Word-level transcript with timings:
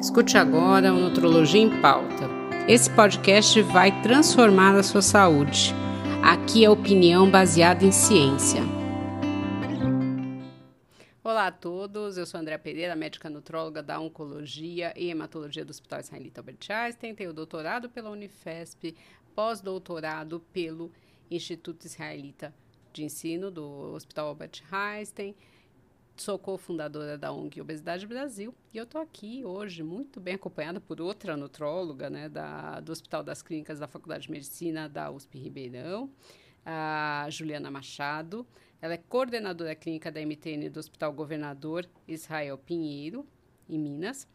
Escute 0.00 0.36
agora 0.36 0.92
o 0.92 1.00
Nutrologia 1.00 1.60
em 1.60 1.80
Pauta. 1.80 2.28
Esse 2.68 2.94
podcast 2.94 3.62
vai 3.62 4.02
transformar 4.02 4.76
a 4.76 4.82
sua 4.82 5.00
saúde. 5.00 5.72
Aqui 6.22 6.66
é 6.66 6.70
opinião 6.70 7.30
baseada 7.30 7.82
em 7.82 7.90
ciência. 7.90 8.60
Olá 11.24 11.46
a 11.46 11.50
todos, 11.50 12.18
eu 12.18 12.26
sou 12.26 12.38
Andréa 12.38 12.58
Pereira, 12.58 12.94
médica 12.94 13.30
nutróloga 13.30 13.82
da 13.82 13.98
Oncologia 13.98 14.92
e 14.94 15.08
Hematologia 15.08 15.64
do 15.64 15.70
Hospital 15.70 16.00
Israelita 16.00 16.40
Albert 16.40 16.58
Einstein. 16.68 17.14
Tenho 17.14 17.32
doutorado 17.32 17.88
pela 17.88 18.10
Unifesp, 18.10 18.94
pós-doutorado 19.34 20.44
pelo 20.52 20.92
Instituto 21.30 21.86
Israelita 21.86 22.54
de 22.92 23.02
Ensino 23.02 23.50
do 23.50 23.94
Hospital 23.94 24.28
Albert 24.28 24.62
Einstein 24.70 25.34
Sou 26.16 26.38
cofundadora 26.38 27.18
da 27.18 27.30
ONG 27.30 27.60
Obesidade 27.60 28.06
Brasil 28.06 28.54
e 28.72 28.78
eu 28.78 28.84
estou 28.84 29.02
aqui 29.02 29.44
hoje 29.44 29.82
muito 29.82 30.18
bem 30.18 30.34
acompanhada 30.34 30.80
por 30.80 30.98
outra 30.98 31.36
nutróloga 31.36 32.08
né, 32.08 32.26
da, 32.26 32.80
do 32.80 32.90
Hospital 32.90 33.22
das 33.22 33.42
Clínicas 33.42 33.78
da 33.78 33.86
Faculdade 33.86 34.24
de 34.24 34.30
Medicina 34.30 34.88
da 34.88 35.10
USP 35.10 35.38
Ribeirão, 35.38 36.10
a 36.64 37.26
Juliana 37.28 37.70
Machado. 37.70 38.46
Ela 38.80 38.94
é 38.94 38.96
coordenadora 38.96 39.74
clínica 39.74 40.10
da 40.10 40.18
MTN 40.24 40.70
do 40.70 40.80
Hospital 40.80 41.12
Governador 41.12 41.86
Israel 42.08 42.56
Pinheiro, 42.56 43.26
em 43.68 43.78
Minas. 43.78 44.26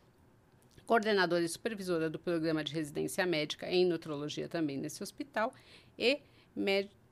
Coordenadora 0.85 1.43
e 1.43 1.49
supervisora 1.49 2.11
do 2.11 2.19
programa 2.19 2.63
de 2.63 2.75
residência 2.75 3.25
médica 3.25 3.67
em 3.67 3.85
nutrologia 3.85 4.47
também 4.47 4.77
nesse 4.77 5.01
hospital. 5.01 5.51
E, 5.97 6.21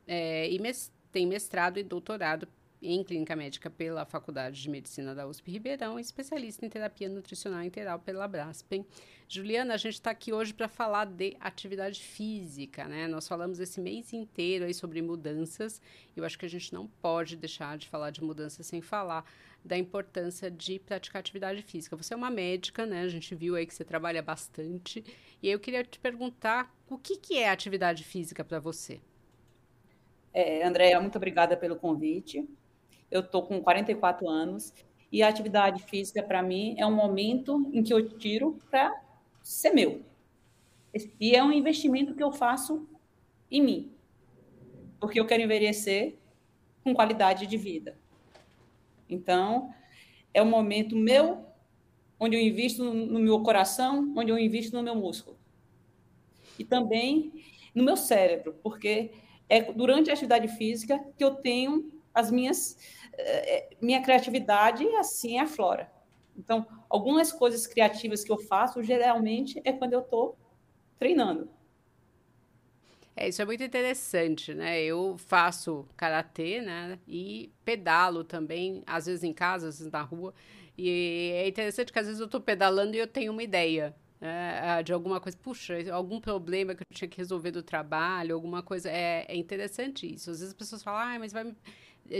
é, 0.06 0.48
e 0.52 0.60
mes, 0.60 0.92
tem 1.12 1.26
mestrado 1.26 1.80
e 1.80 1.84
doutorado 1.84 2.48
em 2.82 3.04
clínica 3.04 3.36
médica 3.36 3.70
pela 3.70 4.06
Faculdade 4.06 4.62
de 4.62 4.70
Medicina 4.70 5.14
da 5.14 5.28
USP 5.28 5.52
Ribeirão, 5.52 6.00
especialista 6.00 6.66
em 6.66 6.70
terapia 6.70 7.10
nutricional 7.10 7.64
integral 7.64 8.00
pela 8.00 8.28
Braspen. 8.28 8.86
Juliana, 9.28 9.74
a 9.74 9.78
gente 9.78 9.96
está 9.96 10.12
aqui 10.12 10.34
hoje 10.34 10.54
para 10.54 10.68
falar 10.68 11.06
de 11.06 11.36
atividade 11.40 12.02
física, 12.02 12.86
né? 12.86 13.08
Nós 13.08 13.28
falamos 13.28 13.60
esse 13.60 13.80
mês 13.80 14.12
inteiro 14.14 14.66
aí 14.66 14.74
sobre 14.74 15.02
mudanças. 15.02 15.82
Eu 16.16 16.24
acho 16.24 16.40
que 16.40 16.46
a 16.46 16.50
gente 16.50 16.74
não 16.74 16.88
pode 16.88 17.36
deixar 17.36 17.78
de 17.78 17.88
falar 17.88 18.12
de 18.12 18.24
mudanças 18.24 18.66
sem 18.66 18.82
falar 18.82 19.26
da 19.64 19.78
importância 19.78 20.50
de 20.50 20.80
praticar 20.80 21.20
atividade 21.20 21.62
física. 21.62 21.96
Você 21.98 22.14
é 22.14 22.18
uma 22.18 22.30
médica, 22.30 22.86
né? 22.86 23.02
A 23.02 23.08
gente 23.10 23.36
viu 23.36 23.56
aí 23.56 23.66
que 23.66 23.74
você 23.74 23.84
trabalha 23.84 24.22
bastante. 24.22 25.04
E 25.44 25.50
eu 25.50 25.60
queria 25.60 25.84
te 25.84 26.00
perguntar 26.00 26.74
o 26.90 26.98
que, 26.98 27.18
que 27.18 27.38
é 27.38 27.50
atividade 27.50 28.04
física 28.04 28.44
para 28.44 28.60
você? 28.60 29.02
É, 30.34 30.66
Andréia, 30.66 31.00
muito 31.02 31.18
obrigada 31.18 31.58
pelo 31.58 31.76
convite 31.76 32.48
eu 33.12 33.22
estou 33.22 33.44
com 33.44 33.62
44 33.62 34.28
anos 34.28 34.74
e 35.12 35.24
a 35.24 35.28
atividade 35.28 35.84
física, 35.84 36.22
para 36.22 36.44
mim, 36.44 36.76
é 36.78 36.86
um 36.86 36.94
momento 36.94 37.70
em 37.74 37.82
que 37.82 37.94
eu 37.94 38.18
tiro 38.18 38.60
para 38.70 39.02
ser 39.42 39.72
meu. 39.72 40.04
E 41.20 41.36
é 41.36 41.44
um 41.44 41.52
investimento 41.52 42.16
que 42.16 42.24
eu 42.24 42.32
faço 42.32 42.88
em 43.50 43.62
mim, 43.62 43.92
porque 45.00 45.20
eu 45.20 45.26
quero 45.26 45.42
envelhecer 45.42 46.16
com 46.84 46.94
qualidade 46.94 47.48
de 47.48 47.58
vida. 47.58 47.98
Então, 49.10 49.74
é 50.34 50.42
um 50.42 50.50
momento 50.50 50.96
meu, 50.96 51.46
onde 52.20 52.36
eu 52.36 52.42
invisto 52.42 52.84
no 52.84 53.20
meu 53.20 53.42
coração, 53.42 54.14
onde 54.16 54.32
eu 54.32 54.38
invisto 54.38 54.76
no 54.76 54.84
meu 54.84 54.96
músculo. 54.96 55.38
E 56.58 56.64
também 56.64 57.32
no 57.74 57.84
meu 57.84 57.98
cérebro, 57.98 58.56
porque 58.62 59.12
é 59.48 59.62
durante 59.74 60.10
a 60.10 60.14
atividade 60.14 60.48
física 60.50 61.04
que 61.18 61.24
eu 61.24 61.36
tenho 61.36 61.92
as 62.14 62.30
minhas 62.30 62.78
minha 63.82 64.02
criatividade 64.02 64.88
assim 64.96 65.40
aflora. 65.40 65.92
Então, 66.38 66.66
algumas 66.90 67.32
coisas 67.32 67.68
criativas 67.68 68.24
que 68.24 68.32
eu 68.32 68.38
faço, 68.38 68.82
geralmente, 68.82 69.62
é 69.66 69.74
quando 69.74 69.94
eu 69.94 70.00
estou 70.00 70.38
treinando. 70.98 71.50
É, 73.16 73.28
isso 73.28 73.42
é 73.42 73.46
muito 73.46 73.62
interessante, 73.62 74.54
né? 74.54 74.82
Eu 74.82 75.18
faço 75.18 75.86
karatê, 75.98 76.62
né? 76.62 76.98
E 77.06 77.52
pedalo 77.66 78.24
também, 78.24 78.82
às 78.88 79.08
vezes 79.08 79.24
em 79.24 79.34
casa, 79.34 79.68
às 79.68 79.80
vezes 79.80 79.92
na 79.92 80.02
rua. 80.02 80.34
E 80.78 81.32
é 81.34 81.48
interessante 81.48 81.92
que 81.92 82.00
às 82.00 82.06
vezes 82.06 82.22
eu 82.22 82.28
estou 82.28 82.40
pedalando 82.40 82.96
e 82.96 83.00
eu 83.00 83.08
tenho 83.08 83.34
uma 83.34 83.44
ideia 83.44 83.94
né? 84.22 84.82
de 84.84 84.94
alguma 84.94 85.20
coisa, 85.20 85.38
puxa, 85.38 85.76
algum 85.92 86.20
problema 86.22 86.76
que 86.76 86.82
eu 86.82 86.96
tinha 86.96 87.10
que 87.10 87.18
resolver 87.18 87.52
do 87.52 87.64
trabalho, 87.64 88.36
alguma 88.36 88.64
coisa. 88.64 88.90
É, 88.90 89.26
é 89.28 89.36
interessante 89.36 90.14
isso. 90.14 90.32
Às 90.32 90.40
vezes 90.40 90.54
as 90.54 90.58
pessoas 90.58 90.82
falam, 90.82 91.02
ah, 91.02 91.20
mas 91.20 91.34
vai 91.34 91.44
é, 91.44 91.54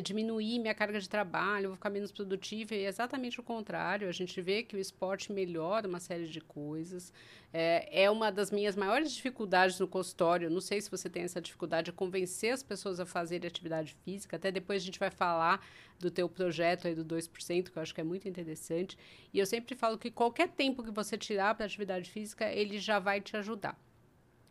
diminuir 0.02 0.60
minha 0.60 0.74
carga 0.74 1.00
de 1.00 1.10
trabalho, 1.10 1.70
vou 1.70 1.76
ficar 1.76 1.90
menos 1.90 2.12
produtiva, 2.12 2.76
e 2.76 2.84
é 2.84 2.88
exatamente 2.88 3.40
o 3.40 3.44
contrário. 3.44 4.08
A 4.08 4.12
gente 4.12 4.40
vê 4.42 4.62
que 4.62 4.76
o 4.76 4.80
esporte 4.80 5.32
melhora 5.32 5.88
uma 5.88 6.00
série 6.00 6.28
de 6.28 6.40
coisas. 6.40 7.12
É, 7.52 8.04
é 8.04 8.12
uma 8.12 8.32
das 8.32 8.52
minhas 8.52 8.76
maiores 8.76 9.12
dificuldades 9.12 9.80
no 9.80 9.88
consultório. 9.88 10.50
Não 10.50 10.62
sei 10.62 10.80
se 10.80 10.92
você 10.92 11.10
tem 11.10 11.24
essa 11.24 11.42
dificuldade 11.42 11.86
de 11.86 11.92
convencer 11.92 12.54
as 12.54 12.62
pessoas 12.62 13.00
a 13.00 13.06
fazerem 13.06 13.48
atividade 13.48 13.96
física. 14.06 14.36
Até 14.36 14.52
depois 14.52 14.84
a 14.84 14.86
gente 14.86 15.00
vai 15.00 15.10
falar 15.10 15.66
do 16.00 16.12
teu 16.12 16.30
projeto 16.30 16.88
aí 16.88 16.96
do 16.96 17.04
2%, 17.04 17.72
que 17.72 17.78
eu 17.78 17.82
acho 17.82 17.94
que 17.94 18.02
é 18.02 18.04
muito 18.04 18.28
interessante. 18.30 18.98
E 19.34 19.40
eu 19.40 19.46
sempre 19.46 19.76
falo 19.76 19.98
que 19.98 20.12
qualquer 20.12 20.50
tempo 20.50 20.84
que 20.84 20.92
você 20.92 21.18
tirar 21.18 21.56
para 21.56 21.66
atividade 21.66 22.10
física, 22.10 22.46
ele 22.52 22.78
já 22.78 23.00
vai 23.00 23.20
te 23.20 23.36
ajudar. 23.36 23.78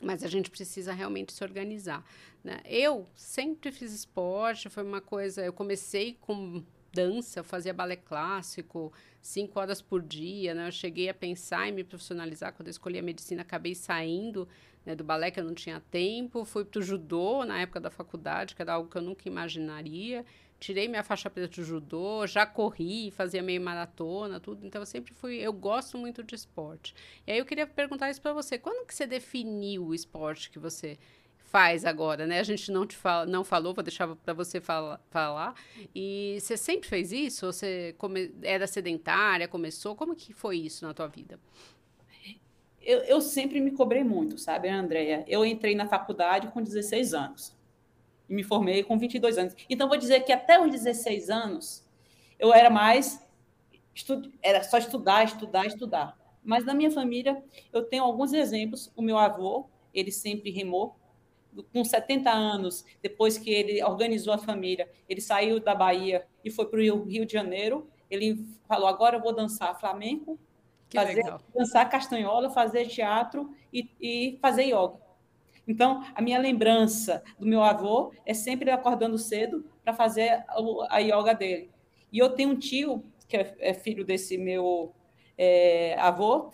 Mas 0.01 0.23
a 0.23 0.29
gente 0.29 0.51
precisa 0.51 0.93
realmente 0.93 1.33
se 1.33 1.43
organizar. 1.43 2.05
Né? 2.43 2.61
Eu 2.65 3.07
sempre 3.15 3.73
fiz 3.73 3.93
esporte, 3.93 4.69
foi 4.69 4.85
uma 4.85 5.01
coisa. 5.01 5.45
Eu 5.45 5.53
comecei 5.53 6.17
com 6.21 6.63
dança, 6.93 7.41
eu 7.41 7.45
fazia 7.45 7.75
balé 7.75 7.97
clássico, 7.97 8.93
cinco 9.21 9.59
horas 9.59 9.83
por 9.83 10.01
dia. 10.01 10.55
Né? 10.55 10.69
Eu 10.69 10.73
cheguei 10.73 11.09
a 11.09 11.15
pensar 11.15 11.69
em 11.69 11.73
me 11.73 11.85
profissionalizar 11.85 12.53
quando 12.53 12.69
eu 12.69 12.73
escolhi 12.73 12.99
a 12.99 13.03
medicina, 13.03 13.43
acabei 13.43 13.75
saindo 13.75 14.49
né, 14.87 14.95
do 14.95 15.05
balé, 15.05 15.31
que 15.31 15.41
eu 15.41 15.45
não 15.45 15.55
tinha 15.55 15.81
tempo. 15.91 16.45
Fui 16.45 16.65
para 16.65 16.79
o 16.79 16.83
judô 16.83 17.45
na 17.45 17.61
época 17.61 17.81
da 17.81 17.91
faculdade, 17.91 18.55
que 18.55 18.63
era 18.63 18.75
algo 18.75 18.89
que 18.89 18.97
eu 18.97 19.03
nunca 19.03 19.29
imaginaria 19.29 20.25
tirei 20.59 20.89
minha 20.89 21.03
faixa 21.03 21.31
preta 21.31 21.49
de 21.49 21.63
judô, 21.63 22.27
já 22.27 22.45
corri, 22.45 23.11
fazia 23.11 23.43
meio 23.43 23.61
maratona, 23.61 24.41
tudo. 24.41 24.67
Então 24.67 24.83
eu 24.83 24.87
sempre 24.87 25.15
fui, 25.15 25.37
eu 25.37 25.53
gosto 25.53 25.97
muito 25.97 26.23
de 26.23 26.35
esporte. 26.35 26.95
E 27.27 27.33
aí 27.33 27.39
eu 27.39 27.45
queria 27.45 27.67
perguntar 27.67 28.11
isso 28.11 28.21
para 28.21 28.33
você. 28.33 28.59
Quando 28.59 28.87
que 28.87 28.95
você 28.95 29.07
definiu 29.07 29.87
o 29.87 29.95
esporte 29.95 30.51
que 30.51 30.59
você 30.59 30.99
faz 31.39 31.85
agora, 31.85 32.27
né? 32.27 32.41
A 32.41 32.43
gente 32.43 32.71
não 32.71 32.87
te 32.87 32.97
fala, 32.97 33.25
não 33.25 33.43
falou, 33.43 33.73
vou 33.73 33.83
deixar 33.83 34.15
para 34.17 34.35
você 34.35 34.61
fala, 34.61 35.01
falar. 35.11 35.55
E 35.95 36.39
você 36.41 36.57
sempre 36.57 36.89
fez 36.89 37.11
isso? 37.13 37.47
Você 37.47 37.95
come, 37.97 38.35
era 38.43 38.67
sedentária, 38.67 39.49
começou? 39.49 39.97
Como 39.97 40.15
que 40.15 40.33
foi 40.33 40.59
isso 40.59 40.85
na 40.85 40.93
tua 40.93 41.07
vida? 41.07 41.39
Eu, 42.83 43.01
eu 43.01 43.21
sempre 43.21 43.61
me 43.61 43.71
cobrei 43.71 44.03
muito, 44.03 44.39
sabe, 44.39 44.69
Andréia? 44.69 45.25
Eu 45.27 45.45
entrei 45.45 45.75
na 45.75 45.87
faculdade 45.87 46.49
com 46.49 46.63
16 46.63 47.15
anos 47.15 47.58
e 48.29 48.35
me 48.35 48.43
formei 48.43 48.83
com 48.83 48.99
22 48.99 49.39
anos. 49.39 49.55
Então, 49.69 49.89
vou 49.89 49.97
dizer 49.97 50.21
que 50.21 50.33
até 50.33 50.61
os 50.61 50.71
16 50.71 51.31
anos, 51.31 51.85
eu 52.39 52.53
era 52.53 52.71
mais. 52.71 53.27
Era 54.43 54.63
só 54.63 54.79
estudar, 54.79 55.25
estudar, 55.25 55.67
estudar. 55.67 56.17
Mas 56.45 56.65
na 56.65 56.75
minha 56.75 56.91
família, 56.91 57.43
eu 57.73 57.83
tenho 57.83 58.05
alguns 58.05 58.33
exemplos. 58.33 58.93
O 58.95 59.03
meu 59.03 59.19
avô, 59.19 59.69
ele 59.93 60.13
sempre 60.13 60.51
remou. 60.51 60.97
Com 61.73 61.83
70 61.83 62.31
anos, 62.31 62.85
depois 63.03 63.37
que 63.37 63.51
ele 63.51 63.83
organizou 63.83 64.33
a 64.33 64.39
família, 64.39 64.89
ele 65.09 65.21
saiu 65.21 65.59
da 65.59 65.75
Bahia 65.75 66.27
e 66.45 66.51
foi 66.51 66.67
para 66.67 66.79
o 66.79 67.05
Rio 67.05 67.27
de 67.27 67.33
Janeiro. 67.33 67.89
Ele 68.11 68.47
falou: 68.69 68.87
agora 68.87 69.17
eu 69.17 69.21
vou 69.21 69.35
dançar 69.35 69.79
flamenco, 69.81 70.39
fazer, 70.95 71.25
dançar 71.55 71.89
castanhola, 71.89 72.51
fazer 72.51 72.87
teatro 72.87 73.53
e, 73.73 73.91
e 74.01 74.39
fazer 74.41 74.65
yoga. 74.65 75.08
Então, 75.69 76.03
a 76.15 76.23
minha 76.23 76.39
lembrança 76.39 77.23
do 77.39 77.47
meu 77.47 77.63
avô 77.63 78.11
é 78.25 78.33
sempre 78.33 78.71
acordando 78.71 79.19
cedo 79.19 79.67
para 79.85 79.93
fazer 79.93 80.43
a 80.89 80.99
yoga 80.99 81.35
dele. 81.35 81.71
E 82.11 82.19
eu 82.19 82.31
tenho 82.31 82.51
um 82.51 82.59
tio, 82.59 83.05
que 83.29 83.37
é, 83.37 83.55
é 83.59 83.75
filho 83.75 84.03
desse 84.03 84.39
meu 84.39 84.95
é, 85.37 85.95
avô, 86.01 86.51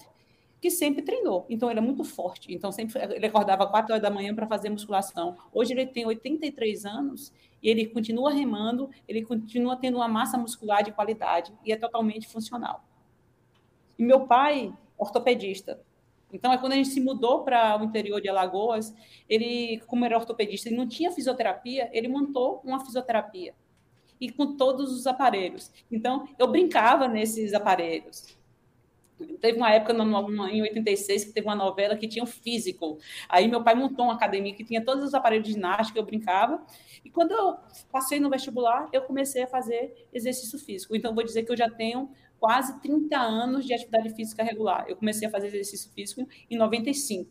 que 0.60 0.68
sempre 0.68 1.02
treinou. 1.02 1.46
Então, 1.48 1.70
ele 1.70 1.78
é 1.78 1.82
muito 1.82 2.02
forte. 2.02 2.52
Então, 2.52 2.72
sempre 2.72 3.00
ele 3.14 3.26
acordava 3.26 3.68
quatro 3.68 3.92
horas 3.92 4.02
da 4.02 4.10
manhã 4.10 4.34
para 4.34 4.48
fazer 4.48 4.68
musculação. 4.68 5.36
Hoje, 5.52 5.72
ele 5.72 5.86
tem 5.86 6.04
83 6.04 6.84
anos 6.84 7.32
e 7.62 7.70
ele 7.70 7.86
continua 7.86 8.32
remando, 8.32 8.90
ele 9.06 9.22
continua 9.22 9.76
tendo 9.76 9.98
uma 9.98 10.08
massa 10.08 10.36
muscular 10.36 10.82
de 10.82 10.90
qualidade 10.90 11.52
e 11.64 11.72
é 11.72 11.76
totalmente 11.76 12.26
funcional. 12.26 12.84
E 13.96 14.02
meu 14.02 14.26
pai, 14.26 14.72
ortopedista, 14.98 15.80
então, 16.34 16.52
é 16.52 16.58
quando 16.58 16.72
a 16.72 16.76
gente 16.76 16.88
se 16.88 17.00
mudou 17.00 17.44
para 17.44 17.80
o 17.80 17.84
interior 17.84 18.20
de 18.20 18.28
Alagoas, 18.28 18.92
ele, 19.28 19.80
como 19.86 20.04
era 20.04 20.18
ortopedista, 20.18 20.68
ele 20.68 20.76
não 20.76 20.88
tinha 20.88 21.12
fisioterapia, 21.12 21.88
ele 21.92 22.08
montou 22.08 22.60
uma 22.64 22.84
fisioterapia. 22.84 23.54
E 24.20 24.30
com 24.30 24.56
todos 24.56 24.92
os 24.92 25.06
aparelhos. 25.06 25.70
Então, 25.90 26.28
eu 26.36 26.48
brincava 26.48 27.06
nesses 27.06 27.54
aparelhos. 27.54 28.36
Teve 29.40 29.58
uma 29.58 29.70
época, 29.70 29.92
em 29.92 30.62
86, 30.62 31.26
que 31.26 31.32
teve 31.32 31.46
uma 31.46 31.54
novela 31.54 31.96
que 31.96 32.08
tinha 32.08 32.24
um 32.24 32.26
físico. 32.26 32.98
Aí 33.28 33.46
meu 33.46 33.62
pai 33.62 33.76
montou 33.76 34.06
uma 34.06 34.14
academia 34.14 34.52
que 34.54 34.64
tinha 34.64 34.84
todos 34.84 35.04
os 35.04 35.14
aparelhos 35.14 35.46
de 35.46 35.52
ginástica, 35.52 36.00
eu 36.00 36.04
brincava. 36.04 36.66
E 37.04 37.10
quando 37.10 37.30
eu 37.30 37.56
passei 37.92 38.18
no 38.18 38.28
vestibular, 38.28 38.88
eu 38.92 39.02
comecei 39.02 39.44
a 39.44 39.46
fazer 39.46 40.08
exercício 40.12 40.58
físico. 40.58 40.96
Então, 40.96 41.14
vou 41.14 41.22
dizer 41.22 41.44
que 41.44 41.52
eu 41.52 41.56
já 41.56 41.70
tenho 41.70 42.10
quase 42.44 42.78
30 42.82 43.16
anos 43.16 43.64
de 43.64 43.72
atividade 43.72 44.10
física 44.10 44.44
regular. 44.44 44.84
Eu 44.86 44.96
comecei 44.96 45.26
a 45.26 45.30
fazer 45.30 45.46
exercício 45.46 45.90
físico 45.92 46.28
em 46.50 46.58
95, 46.58 47.30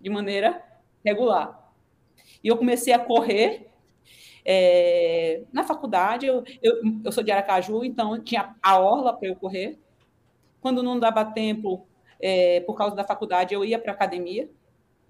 de 0.00 0.08
maneira 0.08 0.64
regular. 1.04 1.70
E 2.42 2.48
eu 2.48 2.56
comecei 2.56 2.94
a 2.94 2.98
correr 2.98 3.70
é, 4.42 5.42
na 5.52 5.64
faculdade. 5.64 6.24
Eu, 6.24 6.42
eu, 6.62 6.80
eu, 7.04 7.12
sou 7.12 7.22
de 7.22 7.30
Aracaju, 7.30 7.84
então 7.84 8.18
tinha 8.24 8.56
a 8.62 8.80
orla 8.80 9.12
para 9.12 9.28
eu 9.28 9.36
correr. 9.36 9.78
Quando 10.62 10.82
não 10.82 10.98
dava 10.98 11.26
tempo, 11.26 11.86
é, 12.18 12.60
por 12.60 12.74
causa 12.74 12.96
da 12.96 13.04
faculdade, 13.04 13.52
eu 13.52 13.66
ia 13.66 13.78
para 13.78 13.92
a 13.92 13.94
academia. 13.94 14.48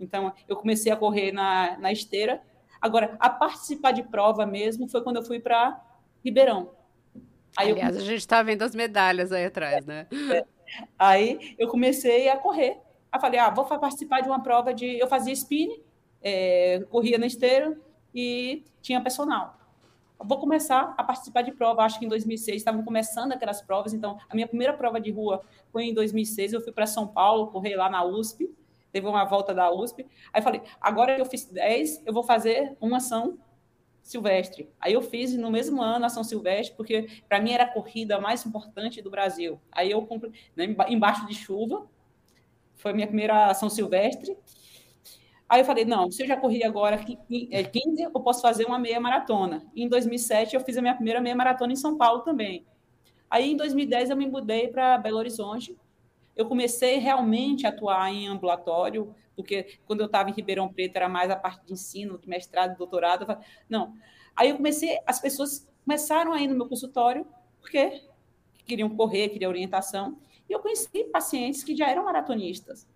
Então, 0.01 0.33
eu 0.49 0.57
comecei 0.57 0.91
a 0.91 0.97
correr 0.97 1.31
na, 1.31 1.79
na 1.79 1.93
esteira. 1.93 2.43
Agora, 2.81 3.17
a 3.21 3.31
participar 3.31 3.93
de 3.93 4.03
prova 4.03 4.45
mesmo 4.45 4.89
foi 4.89 5.01
quando 5.01 5.19
eu 5.19 5.23
fui 5.23 5.39
para 5.39 5.81
Ribeirão. 6.25 6.73
Aí 7.57 7.71
Aliás, 7.71 7.97
eu... 7.97 8.03
a 8.03 8.05
gente 8.05 8.19
está 8.19 8.43
vendo 8.43 8.63
as 8.63 8.75
medalhas 8.75 9.33
aí 9.33 9.45
atrás, 9.45 9.85
né? 9.87 10.07
É. 10.33 10.45
Aí 10.99 11.55
eu 11.59 11.69
comecei 11.69 12.29
a 12.29 12.37
correr. 12.37 12.79
Aí 13.13 13.21
falei, 13.21 13.39
ah, 13.39 13.51
vou 13.51 13.65
participar 13.65 14.21
de 14.21 14.29
uma 14.29 14.43
prova 14.43 14.75
de. 14.75 14.99
Eu 14.99 15.07
fazia 15.07 15.33
spin, 15.33 15.81
é, 16.21 16.85
corria 16.91 17.19
na 17.19 17.27
esteira 17.27 17.79
e 18.15 18.65
tinha 18.83 19.01
personal. 19.01 19.57
vou 20.19 20.39
começar 20.39 20.95
a 20.97 21.05
participar 21.05 21.43
de 21.43 21.53
prova. 21.53 21.83
Acho 21.83 21.99
que 21.99 22.07
em 22.07 22.09
2006 22.09 22.57
estavam 22.57 22.83
começando 22.83 23.33
aquelas 23.33 23.63
provas. 23.63 23.93
Então, 23.93 24.19
a 24.29 24.35
minha 24.35 24.49
primeira 24.49 24.73
prova 24.73 25.01
de 25.01 25.11
rua 25.13 25.43
foi 25.71 25.85
em 25.85 25.95
2006. 25.95 26.55
Eu 26.55 26.61
fui 26.61 26.73
para 26.73 26.87
São 26.87 27.07
Paulo, 27.07 27.49
correr 27.49 27.77
lá 27.77 27.89
na 27.89 28.05
USP. 28.05 28.51
Teve 28.91 29.07
uma 29.07 29.25
volta 29.25 29.53
da 29.53 29.71
USP. 29.73 30.07
Aí 30.33 30.41
falei, 30.41 30.63
agora 30.81 31.15
que 31.15 31.21
eu 31.21 31.27
fiz 31.27 31.45
10, 31.45 32.05
eu 32.07 32.13
vou 32.13 32.23
fazer 32.23 32.77
uma 32.81 32.97
ação 32.99 33.39
silvestre. 34.05 34.71
Aí 34.79 34.93
eu 34.93 35.01
fiz 35.01 35.35
no 35.35 35.51
mesmo 35.51 35.83
ano 35.83 36.05
a 36.05 36.09
São 36.11 36.23
Silvestre, 36.23 36.77
porque 36.77 37.09
para 37.27 37.41
mim 37.41 37.53
era 37.53 37.65
a 37.65 37.73
corrida 37.73 38.21
mais 38.21 38.45
importante 38.45 39.01
do 39.01 39.11
Brasil. 39.11 39.59
Aí 39.73 39.91
eu 39.91 40.03
comprei 40.03 40.31
né, 40.55 40.67
embaixo 40.89 41.27
de 41.27 41.35
chuva, 41.35 41.89
foi 42.75 42.93
minha 42.93 43.07
primeira 43.07 43.53
São 43.55 43.71
Silvestre. 43.71 44.37
Aí 45.49 45.61
eu 45.61 45.65
falei, 45.65 45.85
não, 45.85 46.11
se 46.11 46.23
eu 46.23 46.27
já 46.27 46.37
corri 46.37 46.63
agora 46.63 46.99
15, 46.99 47.49
é, 47.51 48.07
eu 48.07 48.11
posso 48.11 48.43
fazer 48.43 48.67
uma 48.67 48.79
meia 48.79 49.01
maratona. 49.01 49.65
E 49.75 49.83
em 49.83 49.89
2007 49.89 50.55
eu 50.55 50.61
fiz 50.61 50.77
a 50.77 50.83
minha 50.83 50.95
primeira 50.95 51.21
meia 51.21 51.35
maratona 51.35 51.73
em 51.73 51.77
São 51.77 51.97
Paulo 51.97 52.21
também. 52.21 52.67
Aí 53.31 53.53
em 53.53 53.57
2010 53.57 54.11
eu 54.11 54.17
me 54.17 54.27
mudei 54.27 54.69
para 54.69 54.99
Belo 54.99 55.17
Horizonte. 55.17 55.77
Eu 56.37 56.47
comecei 56.47 56.99
realmente 56.99 57.67
a 57.67 57.71
atuar 57.71 58.13
em 58.13 58.27
ambulatório, 58.27 59.15
porque 59.35 59.79
quando 59.87 60.01
eu 60.01 60.07
estava 60.07 60.31
em 60.31 60.33
Ribeirão 60.33 60.73
Preto 60.73 60.97
era 60.97 61.09
mais 61.09 61.31
a 61.31 61.37
parte 61.37 61.65
de 61.67 61.73
ensino, 61.73 62.19
de 62.19 62.29
mestrado, 62.29 62.77
doutorado. 62.77 63.27
Não. 63.69 63.95
Aí 64.35 64.51
eu 64.51 64.57
comecei, 64.57 64.99
as 65.07 65.21
pessoas 65.21 65.69
começaram 65.85 66.33
a 66.33 66.41
ir 66.41 66.49
no 66.49 66.55
meu 66.55 66.69
consultório, 66.69 67.27
porque 67.61 68.03
queriam 68.65 68.89
correr, 68.89 69.29
queriam 69.29 69.51
orientação. 69.51 70.19
E 70.49 70.53
eu 70.53 70.61
conheci 70.61 71.05
pacientes 71.05 71.63
que 71.63 71.77
já 71.77 71.89
eram 71.89 72.05
maratonistas. 72.05 72.89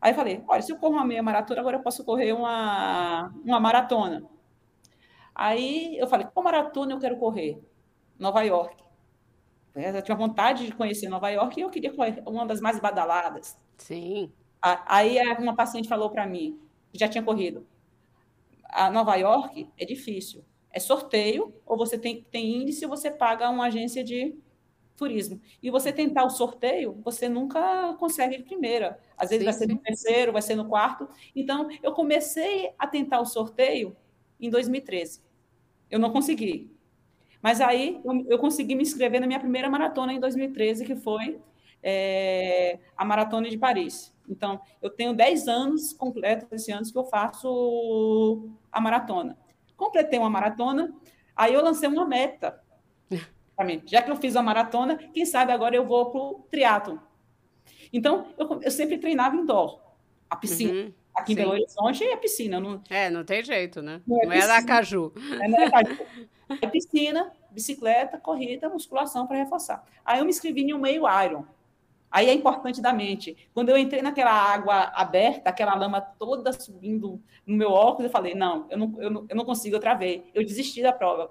Aí 0.00 0.14
falei, 0.14 0.44
olha, 0.46 0.62
se 0.62 0.72
eu 0.72 0.78
corro 0.78 0.94
uma 0.94 1.04
meia 1.04 1.22
maratona, 1.22 1.60
agora 1.60 1.76
eu 1.76 1.82
posso 1.82 2.04
correr 2.04 2.32
uma, 2.32 3.32
uma 3.44 3.58
maratona. 3.58 4.24
Aí 5.34 5.98
eu 5.98 6.06
falei, 6.06 6.26
qual 6.32 6.44
maratona 6.44 6.92
eu 6.92 6.98
quero 6.98 7.16
correr? 7.16 7.60
Nova 8.18 8.42
York. 8.42 8.76
Eu 9.74 10.02
tinha 10.02 10.16
vontade 10.16 10.66
de 10.66 10.72
conhecer 10.72 11.08
Nova 11.08 11.28
York 11.30 11.58
e 11.58 11.62
eu 11.62 11.70
queria 11.70 11.92
correr 11.92 12.22
uma 12.26 12.46
das 12.46 12.60
mais 12.60 12.80
badaladas. 12.80 13.56
Sim. 13.76 14.32
Aí 14.60 15.18
uma 15.38 15.54
paciente 15.54 15.88
falou 15.88 16.10
para 16.10 16.26
mim, 16.26 16.58
que 16.92 16.98
já 16.98 17.08
tinha 17.08 17.22
corrido, 17.22 17.66
a 18.64 18.90
Nova 18.90 19.14
York 19.16 19.68
é 19.78 19.84
difícil. 19.84 20.44
É 20.70 20.78
sorteio, 20.78 21.54
ou 21.64 21.76
você 21.76 21.98
tem, 21.98 22.22
tem 22.30 22.62
índice, 22.62 22.84
ou 22.84 22.90
você 22.90 23.10
paga 23.10 23.48
uma 23.48 23.66
agência 23.66 24.04
de 24.04 24.36
turismo. 24.96 25.40
E 25.62 25.70
você 25.70 25.92
tentar 25.92 26.24
o 26.24 26.30
sorteio, 26.30 27.00
você 27.04 27.28
nunca 27.28 27.94
consegue 27.94 28.36
de 28.36 28.42
primeira. 28.42 28.98
Às 29.16 29.30
vezes 29.30 29.40
sim, 29.40 29.44
vai 29.44 29.54
ser 29.54 29.66
sim. 29.66 29.72
no 29.72 29.78
terceiro, 29.78 30.32
vai 30.32 30.42
ser 30.42 30.56
no 30.56 30.68
quarto. 30.68 31.08
Então, 31.34 31.68
eu 31.82 31.92
comecei 31.92 32.72
a 32.78 32.86
tentar 32.86 33.20
o 33.20 33.24
sorteio 33.24 33.96
em 34.38 34.50
2013. 34.50 35.22
Eu 35.90 35.98
não 35.98 36.12
consegui. 36.12 36.70
Mas 37.40 37.60
aí 37.60 38.00
eu, 38.04 38.26
eu 38.28 38.38
consegui 38.38 38.74
me 38.74 38.82
inscrever 38.82 39.20
na 39.20 39.26
minha 39.26 39.40
primeira 39.40 39.70
maratona 39.70 40.12
em 40.12 40.20
2013, 40.20 40.84
que 40.84 40.96
foi 40.96 41.40
é, 41.82 42.78
a 42.96 43.04
Maratona 43.04 43.48
de 43.48 43.58
Paris. 43.58 44.14
Então, 44.28 44.60
eu 44.82 44.90
tenho 44.90 45.14
10 45.14 45.48
anos 45.48 45.92
completos 45.92 46.48
esse 46.52 46.70
ano 46.70 46.84
que 46.84 46.98
eu 46.98 47.04
faço 47.04 48.50
a 48.70 48.80
maratona. 48.80 49.38
Completei 49.76 50.18
uma 50.18 50.28
maratona, 50.28 50.92
aí 51.34 51.54
eu 51.54 51.62
lancei 51.62 51.88
uma 51.88 52.04
meta. 52.04 52.60
Já 53.86 54.02
que 54.02 54.10
eu 54.10 54.16
fiz 54.16 54.36
a 54.36 54.42
maratona, 54.42 54.96
quem 54.96 55.24
sabe 55.24 55.50
agora 55.50 55.74
eu 55.74 55.84
vou 55.84 56.10
para 56.10 56.20
o 56.20 56.46
triatlo. 56.50 57.00
Então, 57.92 58.26
eu, 58.36 58.60
eu, 58.62 58.70
sempre 58.70 58.98
treinava 58.98 59.34
indoor, 59.34 59.80
a 60.28 60.36
piscina. 60.36 60.72
Uhum, 60.72 60.92
Aqui 61.14 61.26
sim. 61.26 61.32
em 61.32 61.36
Belo 61.42 61.52
Horizonte 61.52 62.04
é 62.04 62.16
piscina. 62.16 62.60
Não... 62.60 62.82
É, 62.88 63.10
não 63.10 63.24
tem 63.24 63.42
jeito, 63.42 63.82
né? 63.82 64.00
Não 64.06 64.22
é, 64.22 64.26
não 64.26 64.32
é 64.32 64.46
da 64.46 64.62
Caju. 64.62 65.12
É, 65.40 65.48
não 65.48 65.58
é 65.58 65.70
Caju. 65.70 65.98
É 66.62 66.66
piscina, 66.66 67.32
bicicleta, 67.50 68.18
corrida, 68.18 68.68
musculação 68.68 69.26
para 69.26 69.36
reforçar. 69.36 69.84
Aí 70.04 70.18
eu 70.18 70.24
me 70.24 70.30
inscrevi 70.30 70.62
em 70.62 70.74
um 70.74 70.78
meio 70.78 71.02
Iron. 71.24 71.44
Aí 72.10 72.28
é 72.28 72.32
importante 72.32 72.80
da 72.80 72.92
mente. 72.92 73.36
Quando 73.52 73.68
eu 73.68 73.76
entrei 73.76 74.00
naquela 74.00 74.32
água 74.32 74.90
aberta, 74.94 75.50
aquela 75.50 75.74
lama 75.74 76.00
toda 76.00 76.52
subindo 76.52 77.22
no 77.46 77.56
meu 77.56 77.70
óculos, 77.70 78.04
eu 78.04 78.10
falei: 78.10 78.34
não, 78.34 78.66
eu 78.70 78.78
não, 78.78 79.02
eu 79.02 79.10
não, 79.10 79.26
eu 79.28 79.36
não 79.36 79.44
consigo, 79.44 79.76
eu 79.76 79.80
travei. 79.80 80.30
Eu 80.34 80.44
desisti 80.44 80.82
da 80.82 80.92
prova. 80.92 81.30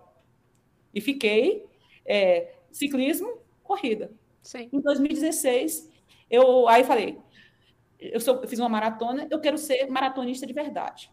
E 0.93 1.01
fiquei 1.01 1.65
é, 2.05 2.53
ciclismo, 2.71 3.39
corrida. 3.63 4.11
Sim. 4.43 4.69
Em 4.71 4.79
2016, 4.79 5.89
eu 6.29 6.67
aí 6.67 6.83
falei: 6.83 7.17
eu, 7.99 8.19
sou, 8.19 8.35
eu 8.41 8.47
fiz 8.47 8.59
uma 8.59 8.69
maratona, 8.69 9.27
eu 9.31 9.39
quero 9.39 9.57
ser 9.57 9.87
maratonista 9.89 10.45
de 10.45 10.53
verdade. 10.53 11.09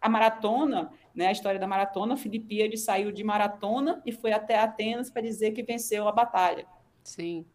A 0.00 0.08
maratona, 0.10 0.92
né, 1.14 1.28
a 1.28 1.32
história 1.32 1.58
da 1.58 1.66
maratona, 1.66 2.18
Filipe 2.18 2.76
saiu 2.76 3.10
de 3.10 3.24
maratona 3.24 4.02
e 4.04 4.12
foi 4.12 4.32
até 4.32 4.58
Atenas 4.58 5.10
para 5.10 5.22
dizer 5.22 5.52
que 5.52 5.62
venceu 5.62 6.06
a 6.06 6.12
batalha. 6.12 6.66
Sim. 7.02 7.46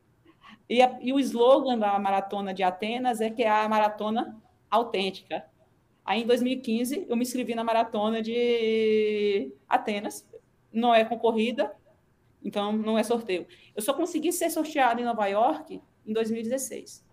E, 0.69 0.81
a, 0.81 1.00
e 1.01 1.12
o 1.12 1.19
slogan 1.19 1.77
da 1.80 1.98
maratona 1.98 2.54
de 2.54 2.62
Atenas 2.62 3.19
é 3.19 3.30
que 3.30 3.42
é 3.42 3.50
a 3.50 3.68
maratona 3.68 4.39
autêntica. 4.69 5.44
Aí, 6.06 6.21
em 6.21 6.27
2015, 6.27 7.07
eu 7.10 7.16
me 7.16 7.24
inscrevi 7.24 7.56
na 7.56 7.63
maratona 7.63 8.21
de 8.21 9.51
Atenas. 9.68 10.27
Não 10.71 10.94
é 10.94 11.04
concorrida, 11.04 11.75
então 12.44 12.71
não 12.71 12.98
é 12.98 13.04
sorteio. 13.04 13.48
Eu 13.75 13.81
só 13.81 13.94
consegui 13.94 14.31
ser 14.31 14.51
sorteado 14.51 15.01
em 15.01 15.06
Nova 15.06 15.25
York 15.25 15.81
em 16.06 16.13
2016. 16.13 17.04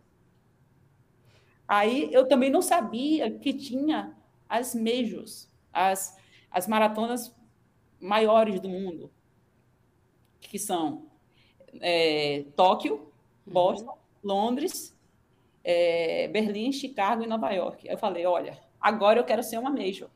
Aí 1.66 2.12
eu 2.12 2.28
também 2.28 2.50
não 2.50 2.62
sabia 2.62 3.30
que 3.30 3.52
tinha 3.52 4.14
as 4.49 4.75
majors, 4.75 5.50
as, 5.73 6.16
as 6.50 6.69
maratonas 6.69 7.35
maiores 7.99 8.61
do 8.61 8.69
mundo, 8.69 9.11
que 10.40 10.59
são 10.59 11.07
é, 11.80 12.45
Tóquio, 12.54 13.12
Boston, 13.47 13.91
uhum. 13.91 13.97
Londres, 14.23 14.97
é, 15.62 16.29
Berlim, 16.29 16.73
Chicago 16.73 17.23
e 17.23 17.26
Nova 17.26 17.50
York. 17.53 17.87
Eu 17.88 17.99
falei, 17.99 18.26
olha, 18.26 18.59
agora 18.81 19.21
eu 19.21 19.25
quero 19.25 19.43
ser 19.43 19.59
uma 19.59 19.71
major. 19.71 20.11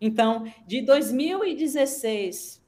Então, 0.00 0.44
de 0.66 0.82
2016 0.82 2.64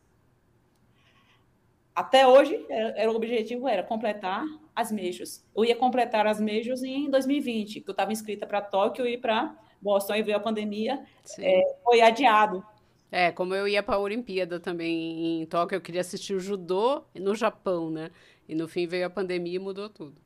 até 1.98 2.24
hoje, 2.24 2.64
era, 2.70 2.90
era, 2.90 3.10
o 3.10 3.16
objetivo 3.16 3.66
era 3.66 3.82
completar 3.82 4.44
as 4.74 4.92
majors. 4.92 5.44
Eu 5.54 5.64
ia 5.64 5.74
completar 5.74 6.28
as 6.28 6.40
majors 6.40 6.84
em 6.84 7.10
2020, 7.10 7.80
que 7.80 7.90
eu 7.90 7.92
estava 7.92 8.12
inscrita 8.12 8.46
para 8.46 8.60
Tóquio 8.60 9.04
e 9.04 9.18
para 9.18 9.56
Boston. 9.82 10.12
Aí 10.12 10.22
veio 10.22 10.36
a 10.36 10.40
pandemia, 10.40 11.04
é, 11.40 11.76
foi 11.82 12.00
adiado. 12.00 12.64
É, 13.10 13.32
como 13.32 13.52
eu 13.52 13.66
ia 13.66 13.82
para 13.82 13.96
a 13.96 13.98
Olimpíada 13.98 14.60
também 14.60 15.42
em 15.42 15.46
Tóquio, 15.46 15.74
eu 15.74 15.80
queria 15.80 16.02
assistir 16.02 16.34
o 16.34 16.40
judô 16.40 17.02
no 17.16 17.34
Japão, 17.34 17.90
né? 17.90 18.12
E 18.48 18.54
no 18.54 18.66
fim 18.66 18.86
veio 18.86 19.06
a 19.06 19.10
pandemia 19.10 19.56
e 19.56 19.58
mudou 19.58 19.88
tudo. 19.90 20.16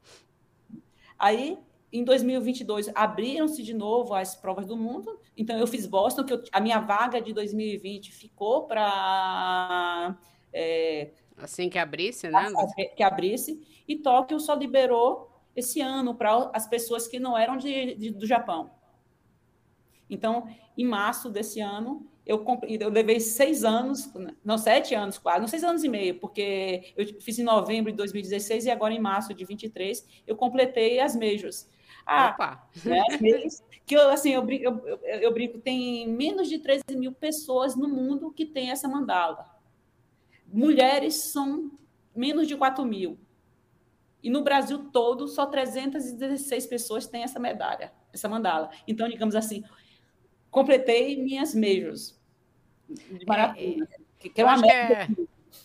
Aí, 1.19 1.59
em 1.93 2.05
2022, 2.05 2.91
abriram-se 2.95 3.63
de 3.63 3.75
novo 3.75 4.15
as 4.15 4.37
provas 4.37 4.67
do 4.67 4.77
mundo. 4.77 5.21
Então, 5.37 5.59
eu 5.59 5.67
fiz 5.67 5.87
Boston, 5.87 6.25
que 6.25 6.33
eu, 6.33 6.43
a 6.53 6.61
minha 6.61 6.81
vaga 6.81 7.21
de 7.21 7.33
2020 7.33 8.13
ficou 8.13 8.67
para. 8.67 10.17
É, 10.53 11.11
assim 11.37 11.69
que 11.69 11.79
abrisse, 11.79 12.29
né? 12.29 12.51
Que 12.97 13.03
abrisse. 13.03 13.61
E 13.87 13.97
Tóquio 13.97 14.39
só 14.39 14.55
liberou 14.55 15.31
esse 15.55 15.81
ano 15.81 16.15
para 16.15 16.51
as 16.55 16.67
pessoas 16.67 17.07
que 17.07 17.19
não 17.19 17.37
eram 17.37 17.57
de, 17.57 17.95
de, 17.95 18.11
do 18.11 18.27
Japão. 18.27 18.71
Então, 20.09 20.47
em 20.77 20.85
março 20.87 21.31
desse 21.31 21.61
ano, 21.61 22.07
eu, 22.25 22.45
eu 22.69 22.89
levei 22.89 23.19
seis 23.19 23.65
anos, 23.65 24.13
não, 24.45 24.57
sete 24.57 24.95
anos 24.95 25.19
quase, 25.19 25.41
não, 25.41 25.49
seis 25.49 25.65
anos 25.65 25.83
e 25.83 25.89
meio, 25.89 26.21
porque 26.21 26.93
eu 26.97 27.21
fiz 27.21 27.39
em 27.39 27.43
novembro 27.43 27.91
de 27.91 27.97
2016 27.97 28.67
e 28.67 28.71
agora 28.71 28.95
em 28.95 29.01
março 29.01 29.35
de 29.35 29.45
23 29.45 30.07
eu 30.27 30.37
completei 30.37 31.01
as 31.01 31.17
majors. 31.17 31.69
Ah, 32.07 32.31
Opa. 32.31 32.69
Né, 32.85 33.03
as 33.09 33.21
majors, 33.21 33.63
que 33.85 33.95
eu, 33.95 34.09
assim, 34.11 34.31
eu, 34.31 34.49
eu, 34.49 34.87
eu, 34.87 34.99
eu 35.05 35.33
brinco, 35.33 35.59
tem 35.59 36.09
menos 36.09 36.49
de 36.49 36.59
13 36.59 36.83
mil 36.97 37.13
pessoas 37.13 37.77
no 37.77 37.89
mundo 37.89 38.33
que 38.33 38.47
tem 38.47 38.71
essa 38.71 38.89
mandala. 38.89 39.51
Mulheres 40.47 41.15
são 41.15 41.73
menos 42.15 42.47
de 42.47 42.57
4 42.57 42.85
mil. 42.85 43.19
E 44.23 44.31
no 44.31 44.43
Brasil 44.43 44.91
todo, 44.93 45.27
só 45.27 45.47
316 45.47 46.67
pessoas 46.67 47.09
têm 47.09 47.25
essa 47.25 47.41
medalha, 47.41 47.93
essa 48.13 48.29
mandala. 48.29 48.71
Então, 48.87 49.09
digamos 49.09 49.35
assim, 49.35 49.65
completei 50.53 51.21
minhas 51.21 51.55
majors 51.55 52.15
de 52.89 53.27
maratona. 53.27 53.89
É, 54.21 54.27
é, 54.27 54.29
que 54.29 54.41
é 54.41 54.45
uma 54.45 54.59
meta. 54.59 55.09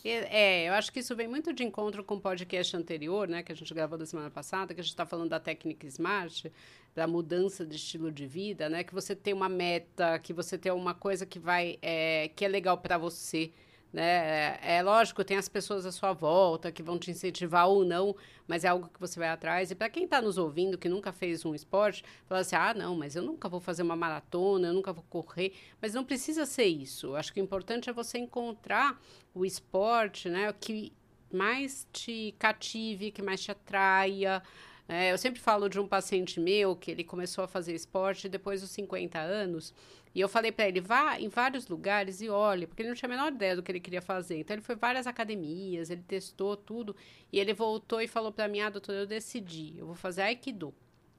É, 0.04 0.70
eu 0.70 0.74
acho 0.74 0.92
que 0.92 1.00
isso 1.00 1.16
vem 1.16 1.28
muito 1.28 1.52
de 1.52 1.64
encontro 1.64 2.04
com 2.04 2.16
o 2.16 2.22
podcast 2.22 2.76
anterior, 2.76 3.28
né, 3.28 3.44
que 3.44 3.52
a 3.52 3.56
gente 3.56 3.74
gravou 3.74 3.98
da 3.98 4.06
semana 4.06 4.30
passada, 4.30 4.74
que 4.74 4.80
a 4.80 4.84
gente 4.84 4.94
está 4.94 5.06
falando 5.06 5.30
da 5.30 5.40
técnica 5.40 5.86
Smart, 5.88 6.52
da 6.96 7.06
mudança 7.06 7.66
de 7.66 7.76
estilo 7.76 8.12
de 8.12 8.26
vida, 8.26 8.70
né, 8.70 8.84
que 8.84 8.94
você 8.94 9.14
tem 9.14 9.34
uma 9.34 9.50
meta, 9.50 10.18
que 10.20 10.32
você 10.32 10.58
tem 10.58 10.72
uma 10.72 10.94
coisa 10.94 11.26
que 11.26 11.38
vai, 11.38 11.78
é, 11.82 12.30
que 12.36 12.46
é 12.46 12.48
legal 12.48 12.78
para 12.78 12.98
você, 12.98 13.52
né? 13.92 14.58
É, 14.62 14.78
é 14.78 14.84
lógico, 14.84 15.24
tem 15.24 15.38
as 15.38 15.48
pessoas 15.48 15.86
à 15.86 15.92
sua 15.92 16.14
volta 16.14 16.72
que 16.72 16.84
vão 16.84 16.98
te 16.98 17.12
incentivar 17.12 17.68
ou 17.68 17.86
não, 17.86 18.16
mas 18.48 18.64
é 18.64 18.68
algo 18.68 18.90
que 18.90 19.00
você 19.00 19.20
vai 19.20 19.30
atrás. 19.30 19.72
E 19.72 19.76
para 19.76 19.90
quem 19.90 20.06
está 20.06 20.22
nos 20.22 20.38
ouvindo, 20.38 20.78
que 20.78 20.90
nunca 20.90 21.12
fez 21.12 21.46
um 21.46 21.56
esporte, 21.56 22.04
fala 22.26 22.42
assim: 22.42 22.56
ah, 22.56 22.74
não, 22.74 22.96
mas 22.96 23.16
eu 23.16 23.24
nunca 23.24 23.50
vou 23.50 23.60
fazer 23.60 23.84
uma 23.84 23.96
maratona, 23.96 24.68
eu 24.68 24.74
nunca 24.74 24.94
vou 24.94 25.06
correr. 25.10 25.54
Mas 25.82 25.94
não 25.94 26.04
precisa 26.04 26.46
ser 26.46 26.66
isso. 26.66 27.16
Acho 27.16 27.34
que 27.34 27.42
o 27.42 27.44
importante 27.44 27.90
é 27.90 27.94
você 27.94 28.18
encontrar 28.18 29.02
o 29.34 29.46
esporte 29.46 30.30
né, 30.30 30.54
que 30.60 30.94
mais 31.32 31.88
te 31.92 32.34
cative, 32.40 33.12
que 33.12 33.22
mais 33.22 33.42
te 33.42 33.52
atraia. 33.52 34.42
É, 34.90 35.12
eu 35.12 35.18
sempre 35.18 35.42
falo 35.42 35.68
de 35.68 35.80
um 35.80 35.88
paciente 35.88 36.40
meu 36.40 36.76
que 36.76 36.90
ele 36.92 37.04
começou 37.04 37.44
a 37.44 37.48
fazer 37.48 37.76
esporte 37.76 38.30
depois 38.30 38.62
dos 38.62 38.72
50 38.72 39.20
anos. 39.20 39.74
E 40.16 40.22
eu 40.22 40.30
falei 40.30 40.52
para 40.52 40.68
ele, 40.68 40.80
vá 40.80 41.20
em 41.20 41.28
vários 41.28 41.68
lugares 41.68 42.22
e 42.22 42.30
olhe, 42.30 42.66
porque 42.66 42.82
ele 42.82 42.90
não 42.90 42.96
tinha 42.96 43.08
a 43.08 43.16
menor 43.16 43.32
ideia 43.32 43.56
do 43.56 43.62
que 43.62 43.72
ele 43.72 43.80
queria 43.80 44.02
fazer. 44.02 44.40
Então 44.40 44.56
ele 44.56 44.64
foi 44.64 44.76
várias 44.76 45.06
academias, 45.06 45.90
ele 45.90 46.02
testou 46.02 46.56
tudo 46.56 46.96
e 47.32 47.40
ele 47.40 47.54
voltou 47.54 48.02
e 48.02 48.08
falou 48.08 48.32
para 48.32 48.48
mim, 48.48 48.62
ah, 48.62 48.70
doutora, 48.70 49.00
eu 49.00 49.06
decidi, 49.06 49.76
eu 49.78 49.86
vou 49.86 49.96
fazer 49.96 50.22
Aikido. 50.22 50.74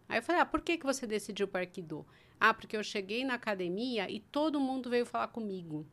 Aí 0.09 0.19
eu 0.19 0.23
falei, 0.23 0.41
ah, 0.41 0.47
por 0.47 0.63
que, 0.63 0.79
que 0.79 0.87
você 0.87 1.07
decidiu 1.07 1.47
para 1.47 1.61
Aikido? 1.61 2.07
Ah, 2.41 2.55
porque 2.55 2.77
eu 2.77 2.83
cheguei 2.83 3.25
na 3.25 3.35
academia 3.35 4.11
e 4.11 4.21
todo 4.21 4.59
mundo 4.59 4.89
veio 4.89 5.05
falar 5.05 5.29
comigo 5.29 5.87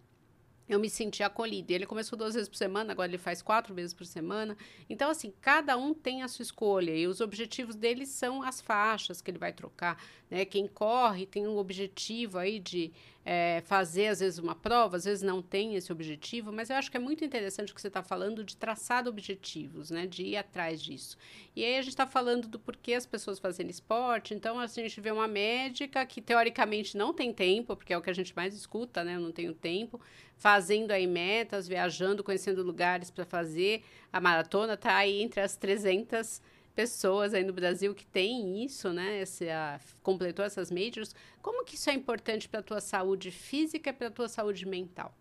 eu 0.67 0.79
me 0.79 0.89
senti 0.89 1.21
acolhido. 1.23 1.71
Ele 1.71 1.85
começou 1.85 2.17
duas 2.17 2.33
vezes 2.33 2.49
por 2.49 2.57
semana, 2.57 2.91
agora 2.91 3.09
ele 3.09 3.17
faz 3.17 3.41
quatro 3.41 3.73
vezes 3.73 3.93
por 3.93 4.05
semana. 4.05 4.57
Então, 4.89 5.09
assim, 5.09 5.31
cada 5.41 5.77
um 5.77 5.93
tem 5.93 6.23
a 6.23 6.27
sua 6.27 6.43
escolha 6.43 6.91
e 6.91 7.07
os 7.07 7.21
objetivos 7.21 7.75
dele 7.75 8.05
são 8.05 8.41
as 8.41 8.61
faixas 8.61 9.21
que 9.21 9.31
ele 9.31 9.37
vai 9.37 9.53
trocar. 9.53 10.01
Né? 10.29 10.45
Quem 10.45 10.67
corre 10.67 11.25
tem 11.25 11.47
um 11.47 11.57
objetivo 11.57 12.37
aí 12.37 12.59
de 12.59 12.91
é, 13.25 13.63
fazer, 13.65 14.07
às 14.07 14.19
vezes, 14.19 14.37
uma 14.37 14.53
prova, 14.53 14.97
às 14.97 15.05
vezes 15.05 15.23
não 15.23 15.41
tem 15.41 15.73
esse 15.75 15.91
objetivo, 15.91 16.51
mas 16.53 16.69
eu 16.69 16.75
acho 16.75 16.91
que 16.91 16.97
é 16.97 16.99
muito 16.99 17.25
interessante 17.25 17.71
o 17.71 17.75
que 17.75 17.81
você 17.81 17.87
está 17.87 18.03
falando 18.03 18.43
de 18.43 18.55
traçar 18.55 19.07
objetivos, 19.07 19.89
né? 19.89 20.05
De 20.05 20.23
ir 20.23 20.37
atrás 20.37 20.79
disso. 20.79 21.17
E 21.55 21.65
aí 21.65 21.77
a 21.77 21.81
gente 21.81 21.89
está 21.89 22.05
falando 22.05 22.47
do 22.47 22.59
porquê 22.59 22.93
as 22.93 23.07
pessoas 23.07 23.39
fazem 23.39 23.67
esporte, 23.67 24.35
então 24.35 24.59
assim, 24.59 24.81
a 24.81 24.87
gente 24.87 25.01
vê 25.01 25.09
uma 25.09 25.27
médica 25.27 26.05
que 26.05 26.21
teoricamente 26.21 26.95
não 26.95 27.11
tem 27.11 27.33
tempo, 27.33 27.75
porque 27.75 27.93
é 27.93 27.97
o 27.97 28.01
que 28.01 28.11
a 28.11 28.13
gente 28.13 28.35
mais 28.35 28.53
escuta, 28.53 29.03
né? 29.03 29.15
Eu 29.15 29.21
não 29.21 29.31
tenho 29.31 29.55
tempo, 29.55 29.99
fazendo 30.37 30.91
aí 30.91 31.07
metas, 31.07 31.67
viajando, 31.67 32.23
conhecendo 32.23 32.61
lugares 32.61 33.09
para 33.09 33.25
fazer 33.25 33.83
a 34.13 34.21
maratona, 34.21 34.77
tá 34.77 34.95
aí 34.95 35.21
entre 35.23 35.41
as 35.41 35.57
300 35.57 36.41
pessoas 36.75 37.33
aí 37.33 37.43
no 37.43 37.53
Brasil 37.53 37.95
que 37.95 38.05
tem 38.05 38.63
isso, 38.63 38.91
né? 38.91 39.21
Esse, 39.21 39.49
a, 39.49 39.79
completou 40.03 40.43
essas 40.43 40.69
majors. 40.69 41.15
Como 41.41 41.63
que 41.63 41.75
isso 41.75 41.89
é 41.89 41.93
importante 41.93 42.49
para 42.49 42.59
a 42.59 42.63
tua 42.63 42.81
saúde 42.81 43.31
física 43.31 43.89
e 43.89 43.93
para 43.93 44.07
a 44.07 44.11
tua 44.11 44.27
saúde 44.27 44.67
mental? 44.67 45.13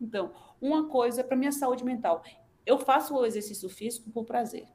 Então, 0.00 0.32
uma 0.60 0.88
coisa 0.88 1.24
para 1.24 1.36
minha 1.36 1.52
saúde 1.52 1.84
mental. 1.84 2.22
Eu 2.64 2.78
faço 2.78 3.14
o 3.14 3.24
exercício 3.24 3.68
físico 3.68 4.10
por 4.10 4.24
prazer. 4.24 4.66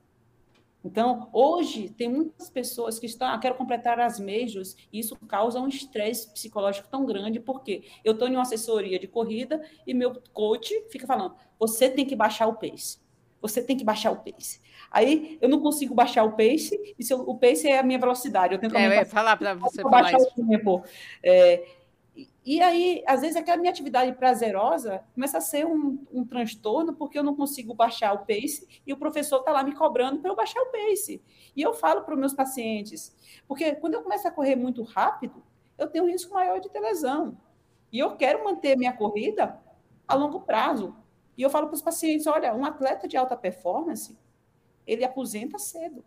Então, 0.84 1.30
hoje, 1.34 1.90
tem 1.90 2.08
muitas 2.08 2.48
pessoas 2.48 3.00
que 3.00 3.08
estão, 3.08 3.28
ah, 3.28 3.40
quero 3.40 3.56
completar 3.56 4.00
as 4.00 4.20
majors, 4.20 4.76
e 4.94 5.00
isso 5.00 5.16
causa 5.28 5.60
um 5.60 5.68
estresse 5.68 6.32
psicológico 6.32 6.88
tão 6.88 7.08
grande, 7.08 7.40
porque 7.40 7.86
eu 8.04 8.14
estou 8.14 8.28
em 8.28 8.34
uma 8.34 8.44
assessoria 8.44 9.00
de 9.00 9.08
corrida 9.08 9.68
e 9.88 9.96
meu 9.96 10.22
coach 10.32 10.72
fica 10.92 11.08
falando: 11.08 11.36
você 11.58 11.90
tem 11.90 12.06
que 12.06 12.16
baixar 12.16 12.46
o 12.46 12.54
pace, 12.54 13.00
você 13.48 13.62
tem 13.62 13.78
que 13.78 13.84
baixar 13.84 14.12
o 14.12 14.18
pace. 14.18 14.62
Aí 14.92 15.38
eu 15.42 15.50
não 15.50 15.60
consigo 15.60 15.94
baixar 15.94 16.24
o 16.24 16.32
pace, 16.32 16.96
e 16.98 17.04
se 17.04 17.14
eu, 17.14 17.20
o 17.22 17.38
pace 17.38 17.68
é 17.68 17.80
a 17.80 17.84
minha 17.84 18.00
velocidade. 18.00 18.54
Eu 18.54 18.60
tento 18.60 18.76
é, 18.76 19.02
eu 19.02 19.06
falar 19.06 19.38
para 19.38 19.54
você 19.54 19.82
falar 19.82 20.02
baixar 20.04 20.18
isso. 20.18 20.32
o 20.38 20.48
tempo. 20.48 20.84
É, 21.24 21.66
e 22.46 22.62
aí, 22.62 23.04
às 23.08 23.22
vezes, 23.22 23.36
aquela 23.36 23.58
minha 23.58 23.72
atividade 23.72 24.12
prazerosa 24.14 25.04
começa 25.14 25.40
a 25.40 25.42
ser 25.42 25.66
um, 25.66 26.06
um 26.14 26.24
transtorno, 26.24 26.94
porque 26.94 27.18
eu 27.18 27.24
não 27.24 27.36
consigo 27.36 27.74
baixar 27.74 28.14
o 28.14 28.20
pace 28.20 28.68
e 28.86 28.94
o 28.94 28.98
professor 28.98 29.40
está 29.40 29.52
lá 29.52 29.64
me 29.64 29.74
cobrando 29.74 30.20
para 30.20 30.30
eu 30.30 30.36
baixar 30.36 30.62
o 30.62 30.72
pace. 30.72 31.22
E 31.56 31.62
eu 31.62 31.74
falo 31.74 32.04
para 32.04 32.14
os 32.14 32.20
meus 32.20 32.34
pacientes, 32.34 33.16
porque 33.48 33.74
quando 33.76 33.96
eu 33.96 34.04
começo 34.04 34.28
a 34.28 34.32
correr 34.32 34.56
muito 34.56 34.84
rápido, 34.84 35.44
eu 35.78 35.88
tenho 35.88 36.06
um 36.06 36.08
risco 36.08 36.34
maior 36.34 36.60
de 36.60 36.70
ter 36.70 36.80
lesão. 36.80 37.36
E 37.92 38.00
eu 38.00 38.16
quero 38.16 38.44
manter 38.44 38.78
minha 38.78 38.94
corrida 38.94 39.60
a 40.08 40.16
longo 40.16 40.42
prazo. 40.42 40.96
E 41.38 41.42
eu 41.42 41.50
falo 41.50 41.68
para 41.68 41.76
os 41.76 41.82
pacientes: 41.82 42.28
olha, 42.28 42.54
um 42.56 42.66
atleta 42.66 43.08
de 43.08 43.18
alta 43.18 43.36
performance, 43.36 44.18
ele 44.86 45.04
aposenta 45.04 45.58
cedo. 45.58 46.04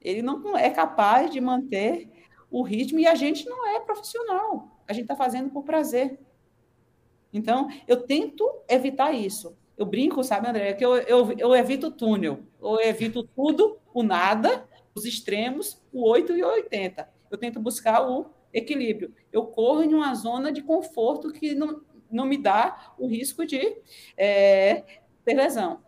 Ele 0.00 0.22
não 0.22 0.56
é 0.56 0.70
capaz 0.70 1.30
de 1.30 1.40
manter 1.40 2.08
o 2.50 2.62
ritmo 2.62 2.98
e 2.98 3.06
a 3.06 3.14
gente 3.14 3.46
não 3.46 3.66
é 3.66 3.80
profissional. 3.80 4.82
A 4.86 4.92
gente 4.92 5.02
está 5.02 5.16
fazendo 5.16 5.50
por 5.50 5.64
prazer. 5.64 6.18
Então, 7.32 7.68
eu 7.86 8.02
tento 8.02 8.48
evitar 8.68 9.12
isso. 9.12 9.56
Eu 9.76 9.86
brinco, 9.86 10.24
sabe, 10.24 10.48
André, 10.48 10.72
que 10.72 10.84
eu, 10.84 10.96
eu, 10.96 11.32
eu 11.32 11.54
evito 11.54 11.88
o 11.88 11.90
túnel. 11.90 12.40
Eu 12.60 12.80
evito 12.80 13.22
tudo, 13.22 13.78
o 13.92 14.02
nada, 14.02 14.66
os 14.94 15.04
extremos, 15.04 15.80
o 15.92 16.08
8 16.08 16.36
e 16.36 16.42
o 16.42 16.48
80. 16.48 17.08
Eu 17.30 17.38
tento 17.38 17.60
buscar 17.60 18.08
o 18.08 18.26
equilíbrio. 18.52 19.14
Eu 19.32 19.46
corro 19.46 19.82
em 19.82 19.94
uma 19.94 20.14
zona 20.14 20.50
de 20.50 20.62
conforto 20.62 21.32
que 21.32 21.54
não, 21.54 21.82
não 22.10 22.26
me 22.26 22.38
dá 22.38 22.94
o 22.98 23.06
risco 23.06 23.44
de 23.44 23.76
é, 24.16 24.84
ter 25.24 25.34
lesão. 25.34 25.82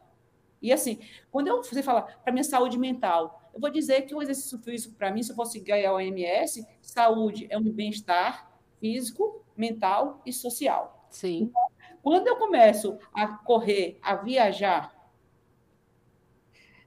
E 0.61 0.73
assim, 0.73 0.99
quando 1.31 1.49
eu, 1.49 1.63
você 1.63 1.83
fala 1.83 2.03
para 2.03 2.33
minha 2.33 2.45
saúde 2.45 2.79
mental, 2.79 3.51
eu 3.55 3.61
vou 3.61 3.71
dizer 3.71 4.03
que 4.03 4.15
o 4.15 4.23
exercício 4.23 4.59
físico, 4.59 4.95
para 4.95 5.11
mim, 5.11 5.23
se 5.23 5.33
eu 5.33 5.37
fosse 5.37 5.59
ganhar 5.59 5.91
a 5.91 5.95
OMS, 5.95 6.67
saúde 6.83 7.47
é 7.51 7.59
um 7.59 7.73
bem-estar 7.73 8.51
físico, 8.79 9.45
mental 9.57 10.21
e 10.25 10.33
social. 10.33 11.07
Sim. 11.11 11.51
Então, 11.51 11.71
quando 12.03 12.27
eu 12.29 12.37
começo 12.37 12.99
a 13.13 13.27
correr, 13.27 13.99
a 14.03 14.17
viajar, 14.17 14.95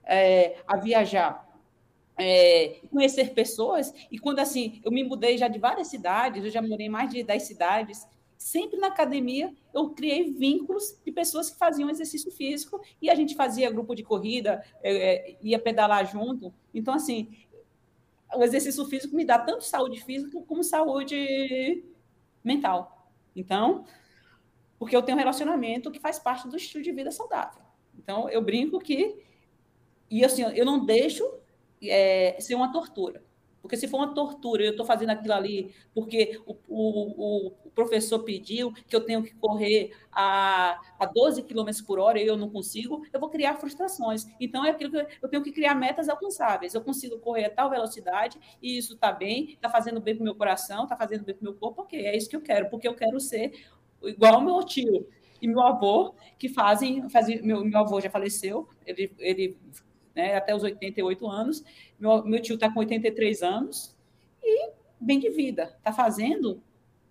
é, 0.02 0.62
a 0.66 0.76
viajar, 0.76 1.44
é, 2.16 2.80
conhecer 2.90 3.34
pessoas, 3.34 3.92
e 4.10 4.18
quando 4.18 4.38
assim, 4.38 4.80
eu 4.84 4.90
me 4.90 5.04
mudei 5.04 5.36
já 5.36 5.48
de 5.48 5.58
várias 5.58 5.88
cidades, 5.88 6.44
eu 6.44 6.50
já 6.50 6.62
morei 6.62 6.86
em 6.86 6.90
mais 6.90 7.10
de 7.10 7.22
10 7.22 7.42
cidades, 7.42 8.06
sempre 8.36 8.78
na 8.78 8.88
academia 8.88 9.54
eu 9.72 9.90
criei 9.90 10.30
vínculos 10.30 10.98
de 11.04 11.10
pessoas 11.12 11.50
que 11.50 11.58
faziam 11.58 11.90
exercício 11.90 12.30
físico 12.30 12.80
e 13.00 13.10
a 13.10 13.14
gente 13.14 13.34
fazia 13.34 13.70
grupo 13.70 13.94
de 13.94 14.02
corrida, 14.02 14.64
é, 14.82 14.92
é, 14.92 15.38
ia 15.42 15.58
pedalar 15.58 16.06
junto. 16.10 16.52
Então, 16.72 16.94
assim, 16.94 17.36
o 18.34 18.42
exercício 18.42 18.84
físico 18.86 19.16
me 19.16 19.24
dá 19.24 19.38
tanto 19.38 19.64
saúde 19.64 20.02
física 20.04 20.40
como 20.42 20.62
saúde 20.62 21.84
mental. 22.42 23.10
Então, 23.34 23.84
porque 24.78 24.94
eu 24.94 25.02
tenho 25.02 25.16
um 25.16 25.20
relacionamento 25.20 25.90
que 25.90 26.00
faz 26.00 26.18
parte 26.18 26.48
do 26.48 26.56
estilo 26.56 26.84
de 26.84 26.92
vida 26.92 27.10
saudável. 27.10 27.62
Então, 27.98 28.28
eu 28.28 28.42
brinco 28.42 28.78
que. 28.78 29.22
E 30.10 30.24
assim, 30.24 30.42
eu 30.42 30.64
não 30.64 30.84
deixo 30.84 31.24
é, 31.82 32.36
ser 32.40 32.54
uma 32.54 32.72
tortura. 32.72 33.22
Porque 33.64 33.78
se 33.78 33.88
for 33.88 33.96
uma 33.96 34.12
tortura, 34.12 34.62
eu 34.62 34.72
estou 34.72 34.84
fazendo 34.84 35.08
aquilo 35.08 35.32
ali 35.32 35.74
porque 35.94 36.38
o, 36.44 36.54
o, 36.68 37.46
o, 37.48 37.70
professor 37.74 38.18
pediu 38.18 38.70
que 38.86 38.94
eu 38.94 39.00
tenho 39.00 39.22
que 39.22 39.34
correr 39.36 39.90
a, 40.12 40.78
a 40.98 41.06
12 41.06 41.42
km 41.44 41.70
por 41.86 41.98
hora 41.98 42.20
e 42.20 42.26
eu 42.26 42.36
não 42.36 42.50
consigo, 42.50 43.06
eu 43.10 43.18
vou 43.18 43.30
criar 43.30 43.54
frustrações. 43.54 44.26
Então, 44.38 44.66
é 44.66 44.70
aquilo 44.70 44.90
que 44.90 45.06
eu 45.22 45.28
tenho 45.30 45.42
que 45.42 45.50
criar 45.50 45.74
metas 45.74 46.10
alcançáveis. 46.10 46.74
Eu 46.74 46.82
consigo 46.82 47.18
correr 47.20 47.46
a 47.46 47.50
tal 47.50 47.70
velocidade 47.70 48.38
e 48.60 48.76
isso 48.76 48.92
está 48.92 49.10
bem, 49.10 49.52
está 49.52 49.70
fazendo 49.70 49.98
bem 49.98 50.14
para 50.14 50.20
o 50.20 50.24
meu 50.24 50.34
coração, 50.34 50.82
está 50.82 50.94
fazendo 50.94 51.24
bem 51.24 51.34
para 51.34 51.40
o 51.40 51.44
meu 51.50 51.58
corpo, 51.58 51.80
ok, 51.80 52.04
é 52.04 52.14
isso 52.14 52.28
que 52.28 52.36
eu 52.36 52.42
quero, 52.42 52.68
porque 52.68 52.86
eu 52.86 52.94
quero 52.94 53.18
ser 53.18 53.64
igual 54.02 54.34
ao 54.34 54.40
meu 54.42 54.62
tio 54.62 55.08
e 55.40 55.48
meu 55.48 55.62
avô, 55.62 56.14
que 56.38 56.50
fazem, 56.50 57.08
fazem 57.08 57.40
meu, 57.40 57.64
meu 57.64 57.78
avô 57.78 57.98
já 57.98 58.10
faleceu, 58.10 58.68
ele, 58.86 59.10
ele 59.18 59.56
né, 60.14 60.36
até 60.36 60.54
os 60.54 60.62
88 60.62 61.26
anos. 61.28 61.64
Meu, 61.98 62.24
meu 62.24 62.40
tio 62.40 62.54
está 62.54 62.72
com 62.72 62.80
83 62.80 63.42
anos 63.42 63.96
e 64.42 64.70
bem 65.00 65.18
de 65.18 65.30
vida, 65.30 65.74
está 65.78 65.92
fazendo 65.92 66.62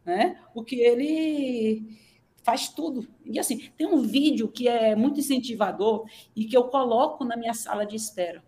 né, 0.06 0.40
o 0.54 0.64
que 0.64 0.80
ele 0.80 2.00
faz 2.44 2.70
tudo. 2.70 3.08
E 3.26 3.40
assim, 3.40 3.70
tem 3.78 3.88
um 3.88 4.02
vídeo 4.02 4.48
que 4.48 4.68
é 4.68 4.96
muito 4.96 5.20
incentivador 5.20 6.06
e 6.36 6.46
que 6.46 6.56
eu 6.56 6.66
coloco 6.66 7.24
na 7.24 7.38
minha 7.38 7.54
sala 7.54 7.86
de 7.86 7.96
espera. 7.96 8.44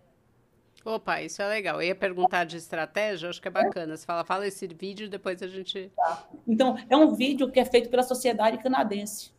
Opa, 0.84 1.20
isso 1.20 1.42
é 1.42 1.48
legal. 1.48 1.82
Eu 1.82 1.88
ia 1.88 1.96
perguntar 1.96 2.44
de 2.44 2.56
estratégia, 2.56 3.28
acho 3.28 3.42
que 3.42 3.48
é 3.48 3.50
bacana. 3.50 3.96
Você 3.96 4.06
fala, 4.06 4.24
fala 4.24 4.46
esse 4.46 4.68
vídeo 4.68 5.08
depois 5.08 5.42
a 5.42 5.48
gente. 5.48 5.90
Tá. 5.96 6.28
Então, 6.46 6.76
é 6.88 6.96
um 6.96 7.12
vídeo 7.12 7.50
que 7.50 7.58
é 7.58 7.64
feito 7.64 7.90
pela 7.90 8.04
Sociedade 8.04 8.62
Canadense. 8.62 9.32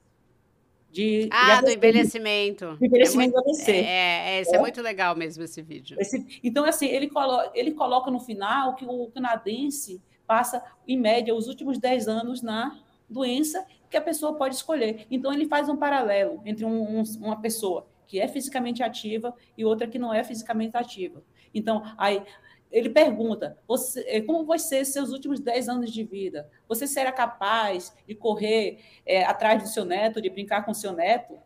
De, 0.91 1.29
ah, 1.31 1.57
de 1.57 1.65
do 1.65 1.71
envelhecimento. 1.71 2.75
Do 2.77 2.85
envelhecimento 2.85 3.37
é 3.37 3.41
muito. 3.43 3.69
É, 3.69 4.37
é, 4.37 4.41
esse 4.41 4.53
é. 4.53 4.57
é. 4.57 4.59
muito 4.59 4.81
legal 4.81 5.15
mesmo 5.15 5.43
esse 5.43 5.61
vídeo. 5.61 5.97
Esse, 5.99 6.39
então, 6.43 6.65
assim, 6.65 6.87
ele 6.87 7.09
coloca, 7.09 7.51
ele 7.53 7.71
coloca 7.71 8.09
no 8.09 8.19
final 8.19 8.75
que 8.75 8.85
o 8.85 9.07
canadense 9.07 10.01
passa, 10.25 10.63
em 10.87 10.99
média, 10.99 11.33
os 11.35 11.47
últimos 11.47 11.77
10 11.77 12.07
anos 12.07 12.41
na 12.41 12.77
doença 13.09 13.65
que 13.89 13.97
a 13.97 14.01
pessoa 14.01 14.35
pode 14.35 14.55
escolher. 14.55 15.05
Então, 15.09 15.31
ele 15.31 15.45
faz 15.45 15.69
um 15.69 15.77
paralelo 15.77 16.41
entre 16.45 16.65
um, 16.65 16.99
um, 16.99 17.03
uma 17.19 17.39
pessoa 17.39 17.87
que 18.07 18.19
é 18.19 18.27
fisicamente 18.27 18.81
ativa 18.81 19.33
e 19.57 19.65
outra 19.65 19.87
que 19.87 19.99
não 19.99 20.13
é 20.13 20.23
fisicamente 20.23 20.75
ativa. 20.75 21.21
Então, 21.53 21.83
aí 21.97 22.23
ele 22.71 22.89
pergunta: 22.89 23.57
você, 23.67 24.03
eh, 24.07 24.21
como 24.21 24.45
vai 24.45 24.59
ser 24.59 24.85
seus 24.85 25.11
últimos 25.11 25.39
10 25.39 25.69
anos 25.69 25.91
de 25.91 26.03
vida? 26.03 26.49
Você 26.67 26.85
será 26.87 27.11
capaz 27.11 27.95
de 28.07 28.15
correr 28.15 28.79
é, 29.05 29.23
atrás 29.23 29.61
do 29.61 29.69
seu 29.69 29.85
neto, 29.85 30.21
de 30.21 30.29
brincar 30.29 30.65
com 30.65 30.73
seu 30.73 30.91
neto? 30.91 31.37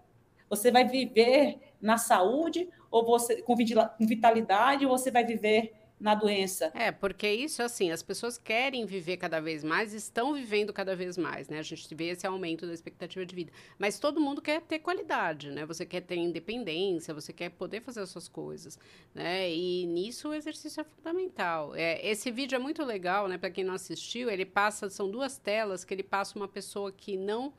Você 0.50 0.72
vai 0.72 0.86
viver 0.86 1.60
na 1.82 1.98
saúde 1.98 2.70
ou 2.90 3.06
você 3.06 3.42
com 3.42 3.56
vitalidade 4.00 4.86
ou 4.86 4.98
você 4.98 5.10
vai 5.10 5.24
viver 5.24 5.74
na 6.02 6.16
doença. 6.16 6.72
É, 6.74 6.92
porque 6.92 7.30
isso, 7.30 7.62
assim, 7.62 7.92
as 7.92 8.02
pessoas 8.02 8.36
querem 8.36 8.86
viver 8.88 9.18
cada 9.18 9.40
vez 9.40 9.64
mais, 9.64 9.94
estão 9.94 10.34
vivendo 10.34 10.74
cada 10.74 10.96
vez 10.96 11.16
mais, 11.16 11.48
né? 11.48 11.60
A 11.60 11.62
gente 11.62 11.94
vê 11.94 12.06
esse 12.06 12.26
aumento 12.26 12.66
da 12.66 12.74
expectativa 12.74 13.24
de 13.24 13.36
vida. 13.36 13.52
Mas 13.78 14.00
todo 14.00 14.20
mundo 14.20 14.42
quer 14.42 14.62
ter 14.62 14.80
qualidade, 14.80 15.52
né? 15.52 15.64
Você 15.64 15.86
quer 15.86 16.02
ter 16.02 16.16
independência, 16.16 17.14
você 17.14 17.32
quer 17.32 17.50
poder 17.52 17.82
fazer 17.82 18.02
as 18.02 18.10
suas 18.10 18.28
coisas, 18.28 18.80
né? 19.14 19.54
E 19.54 19.86
nisso 19.86 20.30
o 20.30 20.34
exercício 20.34 20.82
é 20.82 20.84
fundamental. 20.84 21.76
É, 21.76 22.04
esse 22.06 22.32
vídeo 22.32 22.56
é 22.56 22.60
muito 22.60 22.84
legal, 22.84 23.28
né? 23.28 23.38
Para 23.38 23.52
quem 23.52 23.64
não 23.64 23.76
assistiu, 23.76 24.28
ele 24.28 24.46
passa, 24.46 24.90
são 24.90 25.10
duas 25.10 25.38
telas 25.38 25.86
que 25.86 25.94
ele 25.94 26.04
passa 26.04 26.36
uma 26.36 26.48
pessoa 26.48 26.92
que 26.92 27.16
não 27.16 27.54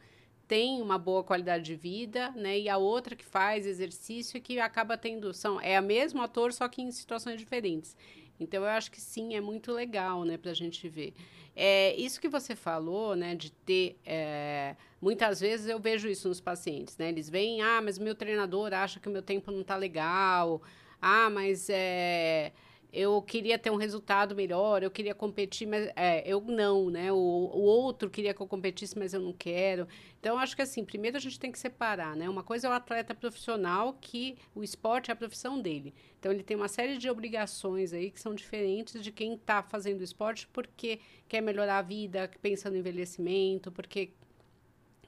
tem 0.48 0.82
uma 0.82 0.98
boa 0.98 1.22
qualidade 1.22 1.64
de 1.64 1.74
vida, 1.76 2.30
né? 2.32 2.58
E 2.58 2.68
a 2.68 2.76
outra 2.76 3.14
que 3.14 3.24
faz 3.24 3.66
exercício 3.66 4.36
e 4.36 4.40
que 4.40 4.58
acaba 4.58 4.98
tendo 4.98 5.32
são 5.32 5.60
é 5.60 5.76
a 5.76 5.80
mesmo 5.80 6.20
ator 6.20 6.52
só 6.52 6.68
que 6.68 6.82
em 6.82 6.90
situações 6.90 7.38
diferentes. 7.38 7.96
Então, 8.38 8.62
eu 8.62 8.68
acho 8.68 8.90
que 8.90 9.00
sim, 9.00 9.34
é 9.34 9.40
muito 9.40 9.72
legal, 9.72 10.24
né, 10.24 10.36
para 10.36 10.50
a 10.50 10.54
gente 10.54 10.88
ver. 10.88 11.14
É, 11.54 11.94
isso 11.96 12.20
que 12.20 12.28
você 12.28 12.56
falou, 12.56 13.14
né, 13.14 13.34
de 13.34 13.52
ter. 13.52 13.98
É, 14.04 14.74
muitas 15.00 15.40
vezes 15.40 15.68
eu 15.68 15.78
vejo 15.78 16.08
isso 16.08 16.28
nos 16.28 16.40
pacientes, 16.40 16.96
né? 16.96 17.10
Eles 17.10 17.28
vêm, 17.28 17.60
ah, 17.60 17.80
mas 17.82 17.98
meu 17.98 18.14
treinador 18.14 18.72
acha 18.72 18.98
que 18.98 19.08
o 19.08 19.12
meu 19.12 19.22
tempo 19.22 19.50
não 19.50 19.60
está 19.60 19.76
legal. 19.76 20.62
Ah, 21.00 21.28
mas 21.28 21.68
é 21.68 22.52
eu 22.92 23.22
queria 23.22 23.58
ter 23.58 23.70
um 23.70 23.76
resultado 23.76 24.34
melhor, 24.36 24.82
eu 24.82 24.90
queria 24.90 25.14
competir, 25.14 25.66
mas 25.66 25.90
é, 25.96 26.22
eu 26.30 26.42
não, 26.42 26.90
né? 26.90 27.10
O, 27.10 27.16
o 27.16 27.60
outro 27.62 28.10
queria 28.10 28.34
que 28.34 28.40
eu 28.42 28.46
competisse, 28.46 28.98
mas 28.98 29.14
eu 29.14 29.20
não 29.20 29.32
quero. 29.32 29.88
Então, 30.20 30.38
acho 30.38 30.54
que 30.54 30.60
assim, 30.60 30.84
primeiro 30.84 31.16
a 31.16 31.20
gente 31.20 31.40
tem 31.40 31.50
que 31.50 31.58
separar, 31.58 32.14
né? 32.14 32.28
Uma 32.28 32.42
coisa 32.42 32.66
é 32.66 32.70
o 32.70 32.72
atleta 32.74 33.14
profissional, 33.14 33.96
que 33.98 34.36
o 34.54 34.62
esporte 34.62 35.10
é 35.10 35.14
a 35.14 35.16
profissão 35.16 35.58
dele. 35.60 35.94
Então, 36.18 36.30
ele 36.30 36.42
tem 36.42 36.54
uma 36.54 36.68
série 36.68 36.98
de 36.98 37.08
obrigações 37.08 37.94
aí 37.94 38.10
que 38.10 38.20
são 38.20 38.34
diferentes 38.34 39.02
de 39.02 39.10
quem 39.10 39.34
está 39.34 39.62
fazendo 39.62 40.02
esporte 40.02 40.46
porque 40.52 41.00
quer 41.26 41.40
melhorar 41.40 41.78
a 41.78 41.82
vida, 41.82 42.30
pensa 42.42 42.68
no 42.68 42.76
envelhecimento, 42.76 43.72
porque 43.72 44.10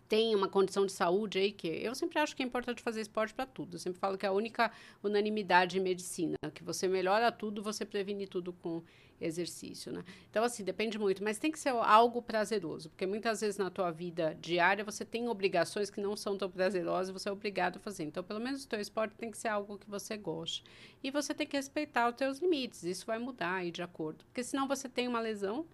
tem 0.09 0.35
uma 0.35 0.49
condição 0.49 0.85
de 0.87 0.93
saúde 0.93 1.39
aí 1.39 1.53
que 1.53 1.67
eu 1.67 1.95
sempre 1.95 2.19
acho 2.19 2.37
que 2.37 2.43
é 2.43 2.47
importante 2.47 2.83
fazer 2.83 3.01
esporte 3.01 3.33
para 3.33 3.47
tudo. 3.47 3.77
Eu 3.77 3.79
sempre 3.79 3.99
falo 3.99 4.19
que 4.19 4.27
é 4.27 4.29
a 4.29 4.33
única 4.33 4.71
unanimidade 5.03 5.79
em 5.79 5.81
medicina, 5.81 6.37
que 6.53 6.63
você 6.63 6.87
melhora 6.87 7.33
tudo, 7.33 7.63
você 7.63 7.85
previne 7.85 8.27
tudo 8.27 8.53
com 8.53 8.83
exercício, 9.21 9.93
né? 9.93 10.05
Então 10.29 10.45
assim, 10.45 10.65
depende 10.65 10.99
muito, 10.99 11.23
mas 11.23 11.39
tem 11.39 11.51
que 11.51 11.59
ser 11.59 11.71
algo 11.71 12.21
prazeroso, 12.21 12.91
porque 12.91 13.07
muitas 13.07 13.41
vezes 13.41 13.57
na 13.57 13.71
tua 13.71 13.91
vida 13.91 14.37
diária 14.41 14.85
você 14.85 15.05
tem 15.05 15.29
obrigações 15.29 15.89
que 15.89 16.01
não 16.01 16.17
são 16.17 16.37
tão 16.37 16.51
prazerosas, 16.51 17.13
você 17.13 17.29
é 17.29 17.33
obrigado 17.33 17.77
a 17.77 17.81
fazer. 17.81 18.05
Então, 18.05 18.23
pelo 18.23 18.41
menos 18.41 18.65
o 18.65 18.69
teu 18.69 18.81
esporte 18.81 19.15
tem 19.15 19.31
que 19.31 19.39
ser 19.39 19.49
algo 19.49 19.79
que 19.79 19.89
você 19.89 20.17
goste. 20.17 20.65
E 21.03 21.11
você 21.11 21.33
tem 21.33 21.47
que 21.47 21.57
respeitar 21.57 22.09
os 22.09 22.17
teus 22.17 22.39
limites. 22.39 22.83
Isso 22.83 23.07
vai 23.07 23.19
mudar 23.19 23.55
aí 23.55 23.71
de 23.71 23.83
acordo, 23.83 24.25
porque 24.27 24.43
senão 24.43 24.67
você 24.67 24.89
tem 24.89 25.09
uma 25.09 25.21
lesão 25.21 25.65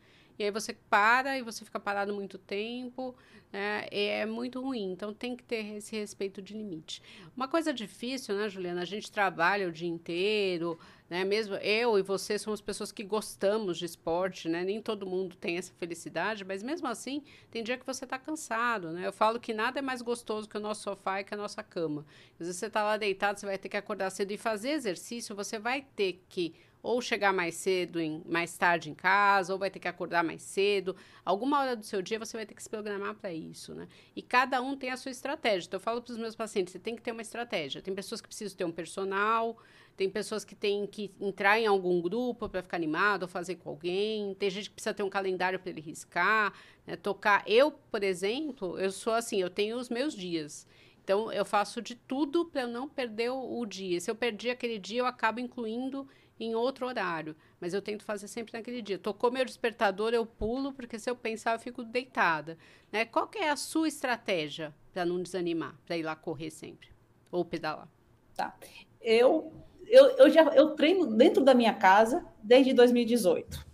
e 0.41 0.45
aí 0.45 0.51
você 0.51 0.73
para 0.73 1.37
e 1.37 1.43
você 1.43 1.67
fica 1.67 1.79
parado 1.79 2.15
muito 2.15 2.39
tempo, 2.39 3.15
né? 3.53 3.87
é 3.91 4.25
muito 4.25 4.59
ruim. 4.59 4.93
Então 4.93 5.13
tem 5.13 5.37
que 5.37 5.45
ter 5.45 5.77
esse 5.77 5.95
respeito 5.95 6.41
de 6.41 6.55
limite. 6.55 7.03
Uma 7.37 7.47
coisa 7.47 7.75
difícil, 7.75 8.35
né, 8.35 8.49
Juliana? 8.49 8.81
A 8.81 8.87
gente 8.87 9.13
trabalha 9.13 9.69
o 9.69 9.73
dia 9.73 9.87
inteiro, 9.87 10.79
né? 11.11 11.25
Mesmo 11.25 11.57
eu 11.57 11.99
e 11.99 12.03
você 12.03 12.39
somos 12.39 12.63
pessoas 12.63 12.91
que 12.91 13.05
gostamos 13.05 13.77
de 13.77 13.85
esporte, 13.85 14.49
né? 14.49 14.65
Nem 14.65 14.81
todo 14.81 15.05
mundo 15.05 15.37
tem 15.37 15.59
essa 15.59 15.75
felicidade, 15.75 16.43
mas 16.43 16.63
mesmo 16.63 16.89
assim, 16.89 17.23
tem 17.51 17.63
dia 17.63 17.77
que 17.77 17.85
você 17.85 18.05
está 18.05 18.19
cansado, 18.19 18.93
né? 18.93 19.07
Eu 19.07 19.13
falo 19.13 19.39
que 19.39 19.53
nada 19.53 19.81
é 19.81 19.83
mais 19.83 20.01
gostoso 20.01 20.49
que 20.49 20.57
o 20.57 20.61
nosso 20.61 20.85
sofá 20.85 21.21
e 21.21 21.25
que 21.25 21.35
a 21.35 21.37
nossa 21.37 21.63
cama. 21.63 22.07
Às 22.33 22.47
vezes 22.47 22.57
você 22.57 22.67
está 22.67 22.83
lá 22.83 22.97
deitado, 22.97 23.39
você 23.39 23.45
vai 23.45 23.59
ter 23.59 23.69
que 23.69 23.77
acordar 23.77 24.09
cedo 24.09 24.31
e 24.31 24.39
fazer 24.39 24.71
exercício, 24.71 25.37
você 25.37 25.59
vai 25.59 25.83
ter 25.95 26.25
que 26.31 26.55
ou 26.83 27.01
chegar 27.01 27.33
mais 27.33 27.55
cedo, 27.55 28.01
em, 28.01 28.23
mais 28.27 28.57
tarde 28.57 28.91
em 28.91 28.95
casa, 28.95 29.53
ou 29.53 29.59
vai 29.59 29.71
ter 29.71 29.79
que 29.79 29.89
acordar 29.89 30.25
mais 30.25 30.43
cedo. 30.43 30.97
Alguma 31.25 31.61
hora 31.61 31.77
do 31.77 31.85
seu 31.85 32.01
dia 32.01 32.19
você 32.19 32.37
vai 32.37 32.47
ter 32.47 32.55
que 32.55 32.63
se 32.63 32.71
programar 32.71 33.15
para 33.15 33.33
isso, 33.33 33.75
né? 33.75 33.87
E 34.17 34.23
cada 34.23 34.61
um 34.63 34.77
tem 34.77 34.91
a 34.91 34.97
sua 34.97 35.11
estratégia. 35.11 35.67
Então, 35.67 35.79
eu 35.79 35.83
falo 35.83 36.01
para 36.01 36.13
os 36.13 36.19
meus 36.19 36.35
pacientes, 36.35 36.73
você 36.73 36.79
tem 36.79 36.97
que 36.97 37.03
ter 37.03 37.13
uma 37.13 37.23
estratégia. 37.23 37.83
Tem 37.83 37.95
pessoas 37.95 38.21
que 38.21 38.29
precisam 38.29 38.57
ter 38.57 38.65
um 38.65 38.73
personal, 38.73 39.57
tem 39.97 40.09
pessoas 40.09 40.45
que 40.45 40.55
têm 40.55 40.87
que 40.87 41.11
entrar 41.21 41.61
em 41.61 41.67
algum 41.67 42.01
grupo 42.01 42.49
para 42.49 42.63
ficar 42.63 42.79
animado, 42.79 43.23
ou 43.23 43.29
fazer 43.29 43.57
com 43.57 43.69
alguém. 43.69 44.35
Tem 44.35 44.49
gente 44.49 44.71
que 44.71 44.75
precisa 44.75 44.95
ter 44.95 45.03
um 45.03 45.11
calendário 45.11 45.59
para 45.59 45.71
ele 45.71 45.81
riscar, 45.83 46.55
né? 46.87 46.97
tocar. 46.97 47.45
Eu, 47.47 47.71
por 47.71 48.03
exemplo, 48.03 48.79
eu 48.79 48.91
sou 48.91 49.13
assim, 49.13 49.41
eu 49.43 49.51
tenho 49.51 49.77
os 49.77 49.91
meus 49.91 50.15
dias. 50.15 50.67
Então, 51.05 51.33
eu 51.33 51.45
faço 51.45 51.83
de 51.83 51.95
tudo 51.95 52.45
para 52.45 52.63
eu 52.63 52.69
não 52.69 52.89
perder 52.89 53.31
o, 53.31 53.59
o 53.59 53.67
dia. 53.67 54.01
Se 54.01 54.11
eu 54.11 54.15
perdi 54.15 54.49
aquele 54.49 54.79
dia, 54.79 55.01
eu 55.01 55.07
acabo 55.07 55.41
incluindo 55.41 56.09
em 56.41 56.55
outro 56.55 56.87
horário, 56.87 57.37
mas 57.61 57.75
eu 57.75 57.83
tento 57.83 58.03
fazer 58.03 58.27
sempre 58.27 58.53
naquele 58.55 58.81
dia. 58.81 58.99
Tocou 58.99 59.31
meu 59.31 59.45
despertador, 59.45 60.15
eu 60.15 60.25
pulo, 60.25 60.73
porque 60.73 60.99
se 60.99 61.11
eu 61.11 61.15
pensar, 61.15 61.55
eu 61.55 61.59
fico 61.59 61.85
deitada. 61.85 62.57
Né? 62.91 63.05
Qual 63.05 63.29
que 63.29 63.39
é 63.39 63.51
a 63.51 63.57
sua 63.57 63.87
estratégia 63.87 64.75
para 64.93 65.05
não 65.05 65.23
desanimar, 65.23 65.79
para 65.85 65.97
ir 65.97 66.03
lá 66.03 66.17
correr 66.17 66.51
sempre? 66.51 66.89
Ou 67.31 67.45
pedalar? 67.45 67.89
Tá. 68.35 68.57
Eu, 69.01 69.53
eu, 69.87 70.17
eu 70.17 70.31
já 70.31 70.43
eu 70.55 70.75
treino 70.75 71.07
dentro 71.07 71.45
da 71.45 71.55
minha 71.55 71.75
casa 71.75 72.25
desde 72.43 72.73
2018. 72.73 73.67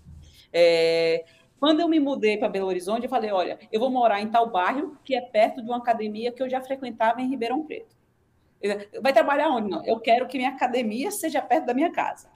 É, 0.53 1.25
quando 1.59 1.81
eu 1.81 1.89
me 1.89 2.01
mudei 2.01 2.37
para 2.37 2.49
Belo 2.49 2.67
Horizonte, 2.67 3.05
eu 3.05 3.11
falei: 3.11 3.31
olha, 3.31 3.59
eu 3.71 3.79
vou 3.81 3.91
morar 3.91 4.21
em 4.21 4.29
tal 4.29 4.51
bairro 4.51 4.99
que 5.05 5.15
é 5.15 5.21
perto 5.21 5.63
de 5.63 5.69
uma 5.69 5.79
academia 5.79 6.33
que 6.33 6.43
eu 6.43 6.51
já 6.51 6.61
frequentava 6.61 7.21
em 7.21 7.29
Ribeirão 7.29 7.65
Preto. 7.65 7.95
Vai 9.01 9.13
trabalhar 9.13 9.51
onde? 9.51 9.71
Não, 9.71 9.85
eu 9.85 10.01
quero 10.01 10.27
que 10.27 10.39
minha 10.39 10.51
academia 10.51 11.11
seja 11.11 11.41
perto 11.41 11.67
da 11.67 11.75
minha 11.75 11.93
casa. 11.93 12.29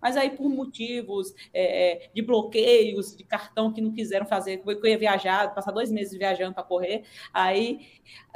Mas 0.00 0.16
aí, 0.16 0.30
por 0.30 0.48
motivos 0.48 1.34
é, 1.52 2.06
é, 2.06 2.10
de 2.14 2.22
bloqueios, 2.22 3.16
de 3.16 3.24
cartão 3.24 3.72
que 3.72 3.80
não 3.80 3.92
quiseram 3.92 4.26
fazer, 4.26 4.58
que 4.58 4.70
eu 4.70 4.86
ia 4.86 4.98
viajar, 4.98 5.54
passar 5.54 5.72
dois 5.72 5.90
meses 5.90 6.16
viajando 6.16 6.54
para 6.54 6.62
correr, 6.62 7.04
aí 7.32 7.86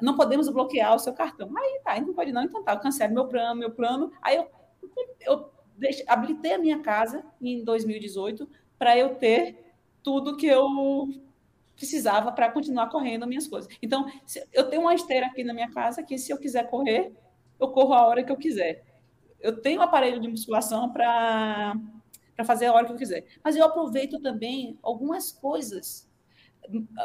não 0.00 0.16
podemos 0.16 0.48
bloquear 0.48 0.94
o 0.94 0.98
seu 0.98 1.12
cartão. 1.12 1.50
Aí 1.56 1.80
tá, 1.84 2.00
não 2.00 2.14
pode 2.14 2.32
não, 2.32 2.42
então 2.42 2.62
tá, 2.62 2.72
eu 2.72 2.80
cancelo 2.80 3.14
meu 3.14 3.26
plano, 3.26 3.60
meu 3.60 3.70
plano. 3.70 4.12
Aí 4.20 4.36
eu, 4.36 4.50
eu 5.20 5.50
deixe, 5.76 6.04
habilitei 6.06 6.54
a 6.54 6.58
minha 6.58 6.80
casa 6.80 7.24
em 7.40 7.64
2018 7.64 8.48
para 8.78 8.98
eu 8.98 9.14
ter 9.14 9.74
tudo 10.02 10.36
que 10.36 10.46
eu 10.46 10.68
precisava 11.76 12.30
para 12.32 12.50
continuar 12.50 12.88
correndo 12.88 13.26
minhas 13.26 13.46
coisas. 13.46 13.72
Então, 13.80 14.06
eu 14.52 14.68
tenho 14.68 14.82
uma 14.82 14.94
esteira 14.94 15.26
aqui 15.26 15.42
na 15.42 15.54
minha 15.54 15.70
casa 15.70 16.02
que, 16.02 16.18
se 16.18 16.32
eu 16.32 16.38
quiser 16.38 16.68
correr, 16.68 17.12
eu 17.58 17.68
corro 17.68 17.94
a 17.94 18.06
hora 18.06 18.22
que 18.22 18.30
eu 18.30 18.36
quiser 18.36 18.91
eu 19.42 19.60
tenho 19.60 19.80
um 19.80 19.82
aparelho 19.82 20.20
de 20.20 20.28
musculação 20.28 20.90
para 20.92 21.74
fazer 22.46 22.66
a 22.66 22.72
hora 22.72 22.86
que 22.86 22.92
eu 22.92 22.96
quiser. 22.96 23.26
Mas 23.42 23.56
eu 23.56 23.64
aproveito 23.64 24.20
também 24.20 24.78
algumas 24.82 25.32
coisas 25.32 26.08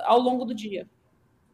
ao 0.06 0.20
longo 0.20 0.46
do 0.46 0.54
dia. 0.54 0.88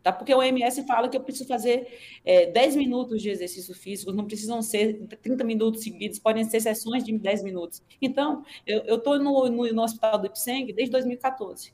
Tá? 0.04 0.12
Porque 0.12 0.34
o 0.34 0.40
OMS 0.40 0.86
fala 0.86 1.08
que 1.08 1.16
eu 1.16 1.22
preciso 1.22 1.48
fazer 1.48 1.88
é, 2.26 2.48
10 2.48 2.76
minutos 2.76 3.22
de 3.22 3.30
exercício 3.30 3.74
físico, 3.74 4.12
não 4.12 4.26
precisam 4.26 4.62
ser 4.62 5.08
30 5.22 5.46
minutos 5.46 5.82
seguidos, 5.82 6.20
podem 6.20 6.44
ser 6.44 6.60
sessões 6.60 7.06
de 7.06 7.18
10 7.18 7.42
minutos. 7.44 7.82
Então, 8.02 8.44
eu 8.68 8.98
estou 8.98 9.18
no, 9.18 9.48
no, 9.50 9.74
no, 9.74 9.82
hospital 9.82 10.20
do 10.20 10.28
Ipseng 10.28 10.74
desde 10.74 10.92
2014. 10.92 11.74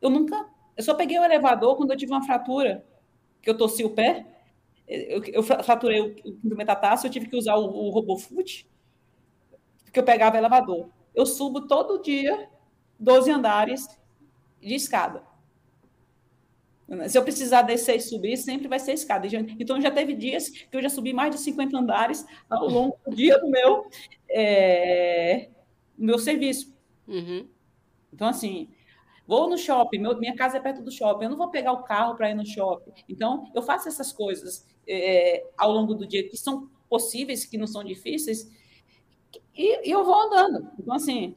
Eu 0.00 0.08
nunca. 0.08 0.48
Eu 0.76 0.84
só 0.84 0.94
peguei 0.94 1.18
o 1.18 1.24
elevador 1.24 1.76
quando 1.76 1.90
eu 1.90 1.96
tive 1.96 2.12
uma 2.12 2.22
fratura, 2.22 2.86
que 3.42 3.50
eu 3.50 3.56
torci 3.56 3.82
o 3.84 3.90
pé, 3.90 4.24
eu, 4.90 5.22
eu 5.26 5.42
fraturei 5.42 6.00
o 6.00 6.14
quinto 6.14 6.56
metatarso, 6.56 7.06
eu 7.06 7.10
tive 7.10 7.28
que 7.28 7.36
usar 7.36 7.54
o, 7.54 7.64
o 7.64 7.90
RoboFoot, 7.90 8.68
porque 9.84 10.00
eu 10.00 10.04
pegava 10.04 10.36
elevador. 10.36 10.88
Eu 11.14 11.24
subo 11.24 11.66
todo 11.68 12.02
dia 12.02 12.48
12 12.98 13.30
andares 13.30 13.86
de 14.60 14.74
escada. 14.74 15.22
Se 17.08 17.16
eu 17.16 17.22
precisar 17.22 17.62
descer 17.62 17.96
e 17.96 18.00
subir, 18.00 18.36
sempre 18.36 18.66
vai 18.66 18.80
ser 18.80 18.92
escada. 18.92 19.28
Então, 19.60 19.80
já 19.80 19.92
teve 19.92 20.12
dias 20.12 20.48
que 20.48 20.76
eu 20.76 20.82
já 20.82 20.88
subi 20.88 21.12
mais 21.12 21.30
de 21.30 21.40
50 21.40 21.78
andares 21.78 22.26
ao 22.48 22.68
longo 22.68 22.98
do 23.06 23.14
dia 23.14 23.38
do 23.38 23.48
meu, 23.48 23.88
é, 24.28 25.50
do 25.96 26.04
meu 26.04 26.18
serviço. 26.18 26.74
Uhum. 27.06 27.46
Então, 28.12 28.26
assim, 28.26 28.68
Vou 29.30 29.48
no 29.48 29.56
shopping, 29.56 29.98
meu, 29.98 30.18
minha 30.18 30.34
casa 30.34 30.56
é 30.56 30.60
perto 30.60 30.82
do 30.82 30.90
shopping, 30.90 31.26
eu 31.26 31.30
não 31.30 31.36
vou 31.36 31.52
pegar 31.52 31.70
o 31.72 31.84
carro 31.84 32.16
para 32.16 32.28
ir 32.28 32.34
no 32.34 32.44
shopping. 32.44 32.90
Então, 33.08 33.48
eu 33.54 33.62
faço 33.62 33.86
essas 33.86 34.10
coisas 34.10 34.66
é, 34.88 35.46
ao 35.56 35.70
longo 35.70 35.94
do 35.94 36.04
dia 36.04 36.28
que 36.28 36.36
são 36.36 36.68
possíveis, 36.88 37.44
que 37.44 37.56
não 37.56 37.68
são 37.68 37.84
difíceis, 37.84 38.50
e, 39.54 39.88
e 39.88 39.92
eu 39.92 40.04
vou 40.04 40.20
andando. 40.20 40.68
Então, 40.76 40.92
assim, 40.92 41.36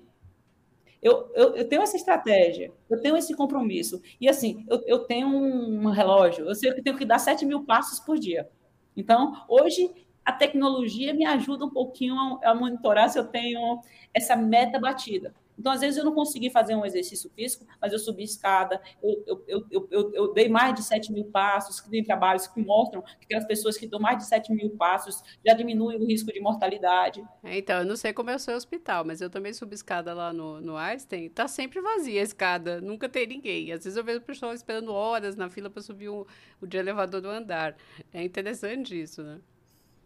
eu, 1.03 1.31
eu, 1.35 1.55
eu, 1.55 1.69
tenho 1.69 1.83
essa 1.83 1.95
estratégia, 1.95 2.73
eu 2.89 2.99
tenho 2.99 3.15
esse 3.15 3.35
compromisso. 3.35 4.01
E, 4.19 4.27
assim, 4.27 4.65
eu, 4.67 4.81
eu 4.87 4.99
tenho 5.05 5.27
um 5.27 5.87
relógio, 5.91 6.49
eu 6.49 6.55
sei 6.55 6.73
que 6.73 6.81
tenho 6.81 6.97
que 6.97 7.05
dar 7.05 7.19
7 7.19 7.45
mil 7.45 7.63
passos 7.63 7.99
por 7.99 8.17
dia. 8.17 8.49
Então, 8.97 9.45
hoje, 9.47 9.93
a 10.25 10.31
tecnologia 10.31 11.13
me 11.13 11.25
ajuda 11.27 11.63
um 11.63 11.69
pouquinho 11.69 12.15
a, 12.15 12.49
a 12.49 12.55
monitorar 12.55 13.07
se 13.07 13.19
eu 13.19 13.27
tenho 13.27 13.83
essa 14.11 14.35
meta 14.35 14.79
batida. 14.79 15.31
Então, 15.57 15.71
às 15.71 15.81
vezes, 15.81 15.97
eu 15.97 16.05
não 16.05 16.13
consegui 16.13 16.49
fazer 16.49 16.75
um 16.75 16.85
exercício 16.85 17.29
físico, 17.35 17.65
mas 17.81 17.93
eu 17.93 17.99
subi 17.99 18.23
escada, 18.23 18.81
eu, 19.01 19.43
eu, 19.47 19.67
eu, 19.69 20.11
eu, 20.13 20.33
dei 20.33 20.49
mais 20.49 20.73
de 20.73 20.83
7 20.83 21.11
mil 21.11 21.25
passos, 21.25 21.79
que 21.79 21.89
tem 21.89 22.03
trabalhos 22.03 22.47
que 22.47 22.61
mostram 22.61 23.01
que 23.01 23.25
aquelas 23.25 23.45
pessoas 23.45 23.77
que 23.77 23.87
dão 23.87 23.99
mais 23.99 24.17
de 24.17 24.25
7 24.25 24.51
mil 24.53 24.69
passos 24.71 25.23
já 25.45 25.53
diminuem 25.53 25.97
o 25.97 26.05
risco 26.05 26.31
de 26.31 26.39
mortalidade. 26.39 27.23
É, 27.43 27.57
então, 27.57 27.79
eu 27.79 27.85
não 27.85 27.95
sei 27.95 28.13
como 28.13 28.29
é 28.29 28.35
o 28.35 28.39
seu 28.39 28.55
hospital, 28.55 29.05
mas 29.05 29.21
eu 29.21 29.29
também 29.29 29.53
subi 29.53 29.75
escada 29.75 30.13
lá 30.13 30.33
no, 30.33 30.59
no 30.59 30.75
Einstein, 30.75 31.29
tá 31.29 31.47
sempre 31.47 31.81
vazia 31.81 32.19
a 32.19 32.23
escada, 32.23 32.81
nunca 32.81 33.07
tem 33.07 33.27
ninguém. 33.27 33.71
Às 33.71 33.83
vezes 33.83 33.97
eu 33.97 34.03
vejo 34.03 34.19
o 34.19 34.23
pessoal 34.23 34.53
esperando 34.53 34.93
horas 34.93 35.35
na 35.35 35.49
fila 35.49 35.69
para 35.69 35.81
subir 35.81 36.09
o, 36.09 36.27
o 36.61 36.67
de 36.67 36.77
elevador 36.77 37.21
do 37.21 37.29
andar. 37.29 37.75
É 38.11 38.23
interessante 38.23 38.99
isso, 38.99 39.23
né? 39.23 39.39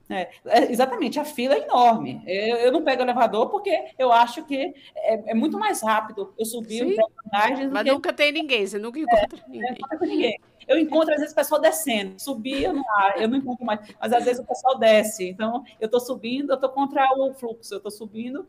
É, 0.10 0.30
é, 0.46 0.72
exatamente, 0.72 1.20
a 1.20 1.26
fila 1.26 1.56
é 1.56 1.64
enorme. 1.64 2.22
Eu, 2.26 2.58
eu, 2.58 2.72
não 2.72 2.84
pego 2.84 3.02
elevador 3.02 3.50
porque 3.50 3.92
eu 4.00 4.12
acho 4.12 4.46
que 4.46 4.74
é, 4.96 5.32
é 5.32 5.34
muito 5.34 5.60
mais 5.60 5.82
rápido 5.82 6.34
eu 6.38 6.46
subir 6.46 6.96
personagens. 6.96 7.72
Mas 7.72 7.84
que... 7.84 7.92
nunca 7.92 8.14
tem 8.14 8.32
ninguém, 8.32 8.66
você 8.66 8.80
nunca 8.80 9.00
encontra 9.00 9.38
é, 9.38 9.50
ninguém. 9.50 9.78
ninguém. 10.02 10.40
Eu 10.68 10.78
encontro, 10.78 11.14
às 11.14 11.20
vezes, 11.20 11.32
o 11.32 11.36
pessoal 11.36 11.62
descendo. 11.62 12.20
Subir, 12.20 12.64
eu 12.64 12.74
não, 12.74 12.84
eu 13.16 13.28
não 13.28 13.38
encontro 13.38 13.66
mais. 13.66 13.80
Mas, 14.00 14.12
às 14.12 14.26
vezes, 14.26 14.44
o 14.44 14.46
pessoal 14.46 14.78
desce. 14.78 15.30
Então, 15.30 15.64
eu 15.80 15.86
estou 15.86 16.00
subindo, 16.00 16.52
eu 16.52 16.56
estou 16.56 16.70
contra 16.70 17.06
o 17.18 17.34
fluxo, 17.34 17.74
eu 17.74 17.78
estou 17.78 17.92
subindo. 17.92 18.46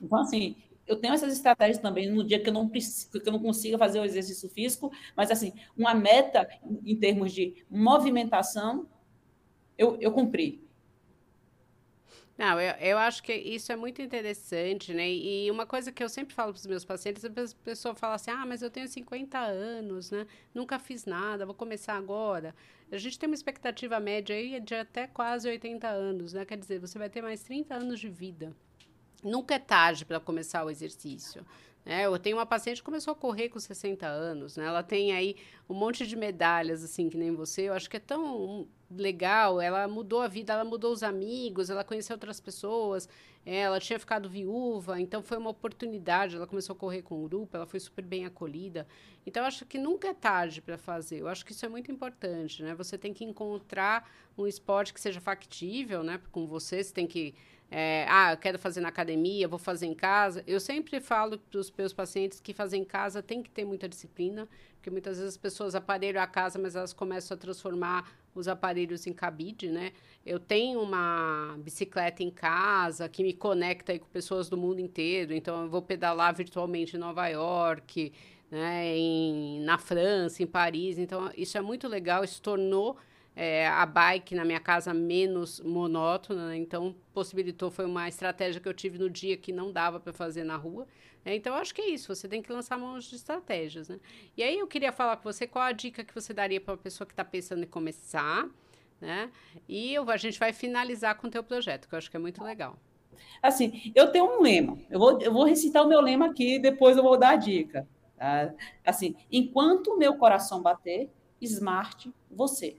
Então, 0.00 0.18
assim, 0.18 0.56
eu 0.86 0.96
tenho 0.96 1.14
essas 1.14 1.32
estratégias 1.32 1.78
também 1.78 2.10
no 2.10 2.24
dia 2.24 2.40
que 2.40 2.48
eu 2.48 2.52
não 2.52 2.68
preciso, 2.68 3.10
que 3.10 3.26
eu 3.26 3.32
não 3.32 3.40
consiga 3.40 3.78
fazer 3.78 4.00
o 4.00 4.04
exercício 4.04 4.48
físico, 4.50 4.90
mas 5.16 5.30
assim, 5.30 5.52
uma 5.76 5.94
meta 5.94 6.48
em 6.84 6.96
termos 6.96 7.32
de 7.32 7.64
movimentação 7.70 8.86
eu, 9.82 9.96
eu 10.00 10.12
cumpri. 10.12 10.62
Não, 12.38 12.58
eu, 12.58 12.74
eu 12.76 12.98
acho 12.98 13.22
que 13.22 13.32
isso 13.32 13.70
é 13.70 13.76
muito 13.76 14.00
interessante, 14.00 14.94
né? 14.94 15.08
E 15.08 15.50
uma 15.50 15.66
coisa 15.66 15.92
que 15.92 16.02
eu 16.02 16.08
sempre 16.08 16.34
falo 16.34 16.52
para 16.52 16.58
os 16.58 16.66
meus 16.66 16.84
pacientes, 16.84 17.24
a 17.24 17.30
pessoa 17.62 17.94
fala 17.94 18.14
assim, 18.14 18.30
ah, 18.30 18.46
mas 18.46 18.62
eu 18.62 18.70
tenho 18.70 18.88
50 18.88 19.38
anos, 19.38 20.10
né? 20.10 20.26
Nunca 20.54 20.78
fiz 20.78 21.04
nada, 21.04 21.44
vou 21.44 21.54
começar 21.54 21.94
agora. 21.94 22.54
A 22.90 22.96
gente 22.96 23.18
tem 23.18 23.28
uma 23.28 23.34
expectativa 23.34 24.00
média 24.00 24.34
aí 24.34 24.58
de 24.60 24.74
até 24.74 25.06
quase 25.06 25.48
80 25.48 25.86
anos, 25.88 26.32
né? 26.32 26.44
Quer 26.44 26.58
dizer, 26.58 26.78
você 26.78 26.98
vai 26.98 27.10
ter 27.10 27.22
mais 27.22 27.42
30 27.42 27.74
anos 27.74 28.00
de 28.00 28.08
vida. 28.08 28.54
Nunca 29.22 29.54
é 29.54 29.58
tarde 29.58 30.04
para 30.04 30.18
começar 30.18 30.64
o 30.64 30.70
exercício. 30.70 31.44
É, 31.84 32.06
eu 32.06 32.18
tenho 32.18 32.36
uma 32.36 32.46
paciente 32.46 32.78
que 32.78 32.84
começou 32.84 33.12
a 33.12 33.16
correr 33.16 33.48
com 33.48 33.58
60 33.58 34.06
anos, 34.06 34.56
né? 34.56 34.66
Ela 34.66 34.82
tem 34.82 35.12
aí 35.12 35.36
um 35.68 35.74
monte 35.74 36.06
de 36.06 36.16
medalhas, 36.16 36.84
assim, 36.84 37.08
que 37.08 37.16
nem 37.16 37.34
você. 37.34 37.62
Eu 37.62 37.74
acho 37.74 37.90
que 37.90 37.96
é 37.96 38.00
tão 38.00 38.68
legal. 38.96 39.60
Ela 39.60 39.86
mudou 39.88 40.20
a 40.20 40.28
vida, 40.28 40.52
ela 40.52 40.64
mudou 40.64 40.92
os 40.92 41.02
amigos, 41.02 41.70
ela 41.70 41.84
conheceu 41.84 42.14
outras 42.14 42.40
pessoas. 42.40 43.08
Ela 43.44 43.80
tinha 43.80 43.98
ficado 43.98 44.28
viúva, 44.28 45.00
então 45.00 45.20
foi 45.22 45.36
uma 45.36 45.50
oportunidade. 45.50 46.36
Ela 46.36 46.46
começou 46.46 46.74
a 46.74 46.78
correr 46.78 47.02
com 47.02 47.24
o 47.24 47.28
grupo, 47.28 47.56
ela 47.56 47.66
foi 47.66 47.80
super 47.80 48.04
bem 48.04 48.24
acolhida. 48.24 48.86
Então, 49.26 49.42
eu 49.42 49.46
acho 49.46 49.66
que 49.66 49.78
nunca 49.78 50.08
é 50.08 50.14
tarde 50.14 50.60
para 50.62 50.78
fazer. 50.78 51.20
Eu 51.20 51.28
acho 51.28 51.44
que 51.44 51.52
isso 51.52 51.64
é 51.66 51.68
muito 51.68 51.90
importante, 51.90 52.62
né? 52.62 52.74
Você 52.74 52.96
tem 52.96 53.12
que 53.12 53.24
encontrar 53.24 54.08
um 54.38 54.46
esporte 54.46 54.94
que 54.94 55.00
seja 55.00 55.20
factível, 55.20 56.02
né? 56.02 56.20
Com 56.30 56.46
você, 56.46 56.82
você 56.82 56.92
tem 56.92 57.06
que 57.06 57.34
é, 57.74 58.04
ah, 58.06 58.34
eu 58.34 58.36
quero 58.36 58.58
fazer 58.58 58.82
na 58.82 58.90
academia, 58.90 59.48
vou 59.48 59.58
fazer 59.58 59.86
em 59.86 59.94
casa. 59.94 60.44
Eu 60.46 60.60
sempre 60.60 61.00
falo 61.00 61.38
para 61.38 61.58
os 61.58 61.70
meus 61.70 61.90
pacientes 61.94 62.38
que 62.38 62.52
fazer 62.52 62.76
em 62.76 62.84
casa 62.84 63.22
tem 63.22 63.42
que 63.42 63.48
ter 63.48 63.64
muita 63.64 63.88
disciplina, 63.88 64.46
porque 64.74 64.90
muitas 64.90 65.16
vezes 65.16 65.32
as 65.32 65.38
pessoas 65.38 65.74
aparelham 65.74 66.22
a 66.22 66.26
casa, 66.26 66.58
mas 66.58 66.76
elas 66.76 66.92
começam 66.92 67.34
a 67.34 67.38
transformar 67.38 68.12
os 68.34 68.48
aparelhos 68.48 69.06
em 69.06 69.12
cabide, 69.12 69.68
né? 69.68 69.92
Eu 70.24 70.38
tenho 70.38 70.80
uma 70.80 71.56
bicicleta 71.58 72.22
em 72.22 72.30
casa 72.30 73.08
que 73.08 73.22
me 73.22 73.32
conecta 73.32 73.98
com 73.98 74.06
pessoas 74.06 74.48
do 74.48 74.56
mundo 74.56 74.80
inteiro, 74.80 75.34
então 75.34 75.62
eu 75.62 75.68
vou 75.68 75.82
pedalar 75.82 76.34
virtualmente 76.34 76.96
em 76.96 76.98
Nova 76.98 77.26
York, 77.28 78.12
né, 78.50 78.96
em, 78.96 79.60
na 79.62 79.78
França, 79.78 80.42
em 80.42 80.46
Paris, 80.46 80.98
então 80.98 81.30
isso 81.36 81.56
é 81.56 81.60
muito 81.60 81.88
legal, 81.88 82.22
isso 82.22 82.40
tornou 82.40 82.96
é, 83.34 83.66
a 83.66 83.86
bike 83.86 84.34
na 84.34 84.44
minha 84.44 84.60
casa 84.60 84.92
menos 84.92 85.60
monótona, 85.60 86.48
né? 86.48 86.56
então 86.56 86.94
possibilitou, 87.14 87.70
foi 87.70 87.86
uma 87.86 88.08
estratégia 88.08 88.60
que 88.60 88.68
eu 88.68 88.74
tive 88.74 88.98
no 88.98 89.08
dia 89.08 89.36
que 89.36 89.52
não 89.52 89.72
dava 89.72 89.98
para 89.98 90.12
fazer 90.12 90.44
na 90.44 90.56
rua. 90.56 90.86
Né? 91.24 91.36
Então, 91.36 91.54
acho 91.54 91.74
que 91.74 91.82
é 91.82 91.88
isso, 91.90 92.14
você 92.14 92.28
tem 92.28 92.42
que 92.42 92.52
lançar 92.52 92.78
mãos 92.78 93.04
de 93.04 93.16
estratégias. 93.16 93.88
Né? 93.88 93.98
E 94.36 94.42
aí 94.42 94.58
eu 94.58 94.66
queria 94.66 94.92
falar 94.92 95.16
com 95.16 95.24
você 95.24 95.46
qual 95.46 95.64
a 95.64 95.72
dica 95.72 96.04
que 96.04 96.14
você 96.14 96.32
daria 96.32 96.60
para 96.60 96.72
uma 96.72 96.78
pessoa 96.78 97.06
que 97.06 97.12
está 97.12 97.24
pensando 97.24 97.62
em 97.62 97.66
começar, 97.66 98.48
né? 99.00 99.30
E 99.68 99.92
eu, 99.92 100.08
a 100.08 100.16
gente 100.16 100.38
vai 100.38 100.52
finalizar 100.52 101.16
com 101.16 101.26
o 101.26 101.30
teu 101.30 101.42
projeto, 101.42 101.88
que 101.88 101.94
eu 101.94 101.98
acho 101.98 102.08
que 102.08 102.16
é 102.16 102.20
muito 102.20 102.42
legal. 102.42 102.78
Assim, 103.42 103.92
eu 103.94 104.12
tenho 104.12 104.38
um 104.38 104.40
lema, 104.40 104.78
eu 104.88 104.98
vou, 104.98 105.20
eu 105.20 105.32
vou 105.32 105.44
recitar 105.44 105.84
o 105.84 105.88
meu 105.88 106.00
lema 106.00 106.26
aqui, 106.26 106.58
depois 106.58 106.96
eu 106.96 107.02
vou 107.02 107.18
dar 107.18 107.30
a 107.30 107.36
dica. 107.36 107.88
Tá? 108.16 108.54
Assim, 108.86 109.16
enquanto 109.30 109.88
o 109.88 109.98
meu 109.98 110.16
coração 110.16 110.62
bater, 110.62 111.10
smart 111.40 112.12
você. 112.30 112.76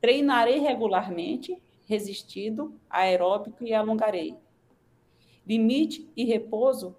Treinarei 0.00 0.58
regularmente, 0.58 1.56
resistido, 1.84 2.74
aeróbico 2.88 3.64
e 3.64 3.74
alongarei. 3.74 4.34
Limite 5.46 6.10
e 6.16 6.24
repouso, 6.24 6.96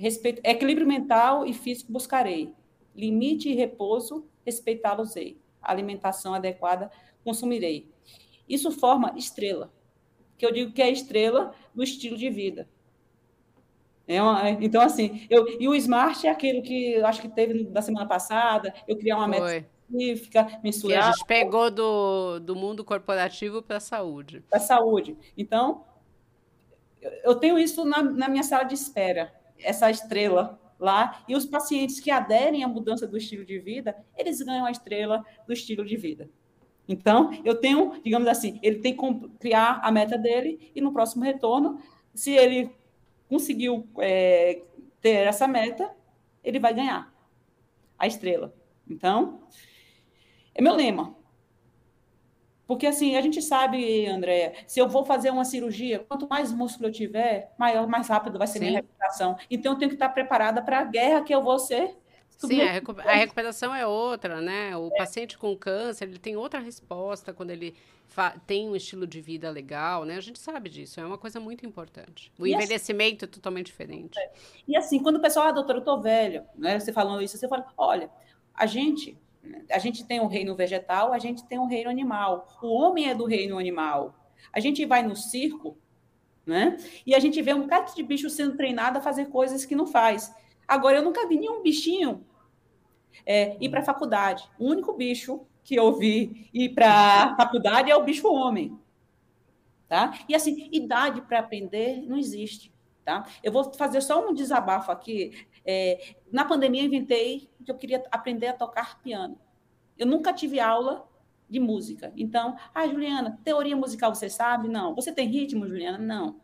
respeito, 0.00 0.40
equilíbrio 0.42 0.86
mental 0.86 1.46
e 1.46 1.52
físico 1.52 1.92
buscarei. 1.92 2.52
Limite 2.96 3.50
e 3.50 3.54
repouso, 3.54 4.26
respeitá-los-ei. 4.44 5.38
Alimentação 5.62 6.32
adequada, 6.32 6.90
consumirei. 7.22 7.88
Isso 8.48 8.70
forma 8.72 9.12
estrela, 9.16 9.72
que 10.38 10.44
eu 10.44 10.52
digo 10.52 10.72
que 10.72 10.80
é 10.80 10.90
estrela 10.90 11.54
do 11.74 11.82
estilo 11.82 12.16
de 12.16 12.30
vida. 12.30 12.68
É 14.08 14.20
uma, 14.20 14.48
é, 14.48 14.58
então, 14.60 14.80
assim, 14.80 15.26
eu, 15.30 15.46
e 15.60 15.68
o 15.68 15.74
Smart 15.74 16.26
é 16.26 16.30
aquilo 16.30 16.62
que 16.62 16.94
eu 16.94 17.06
acho 17.06 17.20
que 17.20 17.28
teve 17.28 17.64
da 17.64 17.82
semana 17.82 18.08
passada, 18.08 18.74
eu 18.88 18.96
criei 18.96 19.14
uma 19.14 19.28
Foi. 19.28 19.38
meta 19.38 19.68
específica, 19.88 20.60
mensurável. 20.64 21.02
Que 21.02 21.08
a 21.08 21.12
gente 21.12 21.26
pegou 21.26 21.70
do, 21.70 22.40
do 22.40 22.56
mundo 22.56 22.84
corporativo 22.84 23.62
para 23.62 23.76
a 23.76 23.80
saúde. 23.80 24.42
Para 24.48 24.58
a 24.58 24.62
saúde. 24.62 25.16
Então, 25.36 25.84
eu 27.22 27.34
tenho 27.36 27.58
isso 27.58 27.84
na, 27.84 28.02
na 28.02 28.28
minha 28.28 28.42
sala 28.42 28.64
de 28.64 28.74
espera, 28.74 29.32
essa 29.62 29.90
estrela 29.90 30.60
lá, 30.78 31.22
e 31.28 31.36
os 31.36 31.44
pacientes 31.44 32.00
que 32.00 32.10
aderem 32.10 32.64
à 32.64 32.68
mudança 32.68 33.06
do 33.06 33.16
estilo 33.16 33.44
de 33.44 33.58
vida, 33.58 33.94
eles 34.16 34.40
ganham 34.40 34.64
a 34.64 34.70
estrela 34.70 35.24
do 35.46 35.52
estilo 35.52 35.84
de 35.84 35.96
vida. 35.96 36.30
Então, 36.88 37.30
eu 37.44 37.54
tenho, 37.54 38.00
digamos 38.02 38.26
assim, 38.26 38.58
ele 38.62 38.78
tem 38.78 38.96
que 38.96 39.28
criar 39.38 39.80
a 39.82 39.92
meta 39.92 40.18
dele 40.18 40.72
e 40.74 40.80
no 40.80 40.92
próximo 40.92 41.22
retorno, 41.22 41.78
se 42.14 42.32
ele 42.32 42.70
conseguiu 43.28 43.86
é, 43.98 44.62
ter 45.00 45.26
essa 45.26 45.46
meta, 45.46 45.94
ele 46.42 46.58
vai 46.58 46.74
ganhar 46.74 47.14
a 47.98 48.06
estrela. 48.06 48.52
Então, 48.88 49.40
é 50.54 50.60
meu 50.60 50.74
lema. 50.74 51.14
Porque 52.70 52.86
assim, 52.86 53.16
a 53.16 53.20
gente 53.20 53.42
sabe, 53.42 54.06
André, 54.06 54.62
se 54.64 54.78
eu 54.78 54.88
vou 54.88 55.04
fazer 55.04 55.28
uma 55.30 55.44
cirurgia, 55.44 56.04
quanto 56.08 56.28
mais 56.28 56.52
músculo 56.52 56.86
eu 56.86 56.92
tiver, 56.92 57.52
maior, 57.58 57.84
mais 57.88 58.06
rápido 58.06 58.38
vai 58.38 58.46
ser 58.46 58.60
Sim. 58.60 58.66
minha 58.66 58.78
recuperação. 58.78 59.36
Então 59.50 59.72
eu 59.72 59.78
tenho 59.80 59.88
que 59.88 59.96
estar 59.96 60.08
preparada 60.10 60.62
para 60.62 60.78
a 60.78 60.84
guerra 60.84 61.24
que 61.24 61.34
eu 61.34 61.42
vou 61.42 61.58
ser. 61.58 61.96
Sim, 62.28 62.60
a, 62.60 62.70
recu 62.70 62.94
a, 62.96 63.14
recuperação 63.14 63.74
é 63.74 63.84
outra, 63.84 64.40
né? 64.40 64.76
O 64.76 64.86
é. 64.86 64.98
paciente 64.98 65.36
com 65.36 65.56
câncer, 65.56 66.04
ele 66.04 66.20
tem 66.20 66.36
outra 66.36 66.60
resposta 66.60 67.32
quando 67.32 67.50
ele 67.50 67.74
tem 68.46 68.68
um 68.68 68.76
estilo 68.76 69.04
de 69.04 69.20
vida 69.20 69.50
legal, 69.50 70.04
né? 70.04 70.14
A 70.14 70.20
gente 70.20 70.38
sabe 70.38 70.70
disso, 70.70 71.00
é 71.00 71.04
uma 71.04 71.18
coisa 71.18 71.40
muito 71.40 71.66
importante. 71.66 72.32
O 72.38 72.46
e 72.46 72.54
assim 72.54 72.62
envelhecimento 72.62 73.24
assim, 73.24 73.32
é 73.32 73.34
totalmente 73.34 73.66
diferente. 73.66 74.16
É. 74.16 74.30
E 74.68 74.76
assim, 74.76 75.02
quando 75.02 75.16
o 75.16 75.20
pessoal, 75.20 75.48
ah, 75.48 75.50
doutor, 75.50 75.74
eu 75.74 75.82
tô 75.82 76.00
velho, 76.00 76.44
né? 76.54 76.78
Você 76.78 76.92
falando 76.92 77.20
isso, 77.20 77.36
você 77.36 77.48
fala, 77.48 77.66
olha, 77.76 78.08
a 78.54 78.64
gente 78.64 79.18
a 79.70 79.78
gente 79.78 80.04
tem 80.04 80.20
o 80.20 80.26
reino 80.26 80.54
vegetal, 80.54 81.12
a 81.12 81.18
gente 81.18 81.44
tem 81.46 81.58
o 81.58 81.66
reino 81.66 81.90
animal. 81.90 82.46
O 82.62 82.68
homem 82.68 83.08
é 83.08 83.14
do 83.14 83.24
reino 83.24 83.58
animal. 83.58 84.14
A 84.52 84.60
gente 84.60 84.84
vai 84.84 85.02
no 85.02 85.16
circo, 85.16 85.76
né? 86.44 86.76
E 87.06 87.14
a 87.14 87.18
gente 87.18 87.40
vê 87.40 87.54
um 87.54 87.62
bocado 87.62 87.94
de 87.94 88.02
bicho 88.02 88.28
sendo 88.28 88.56
treinado 88.56 88.98
a 88.98 89.02
fazer 89.02 89.26
coisas 89.26 89.64
que 89.64 89.74
não 89.74 89.86
faz. 89.86 90.34
Agora, 90.66 90.98
eu 90.98 91.02
nunca 91.02 91.26
vi 91.26 91.38
nenhum 91.38 91.62
bichinho 91.62 92.24
é, 93.24 93.56
ir 93.60 93.68
para 93.68 93.80
a 93.80 93.84
faculdade. 93.84 94.48
O 94.58 94.66
único 94.66 94.92
bicho 94.92 95.46
que 95.62 95.74
eu 95.74 95.96
vi 95.96 96.48
ir 96.52 96.70
para 96.70 96.90
a 97.32 97.36
faculdade 97.36 97.90
é 97.90 97.96
o 97.96 98.04
bicho 98.04 98.32
homem. 98.32 98.78
Tá? 99.88 100.18
E 100.28 100.34
assim, 100.34 100.68
idade 100.72 101.20
para 101.22 101.40
aprender 101.40 102.02
não 102.06 102.16
existe. 102.16 102.72
Tá? 103.10 103.26
Eu 103.42 103.50
vou 103.50 103.74
fazer 103.74 104.00
só 104.00 104.24
um 104.24 104.32
desabafo 104.32 104.92
aqui. 104.92 105.48
É, 105.66 106.14
na 106.30 106.44
pandemia, 106.44 106.82
eu 106.82 106.86
inventei 106.86 107.50
que 107.64 107.68
eu 107.72 107.74
queria 107.76 108.04
aprender 108.12 108.46
a 108.46 108.52
tocar 108.52 109.02
piano. 109.02 109.36
Eu 109.98 110.06
nunca 110.06 110.32
tive 110.32 110.60
aula 110.60 111.08
de 111.48 111.58
música. 111.58 112.12
Então, 112.16 112.56
ah, 112.72 112.86
Juliana, 112.86 113.36
teoria 113.42 113.76
musical 113.76 114.14
você 114.14 114.30
sabe? 114.30 114.68
Não. 114.68 114.94
Você 114.94 115.12
tem 115.12 115.26
ritmo, 115.26 115.66
Juliana? 115.66 115.98
Não. 115.98 116.40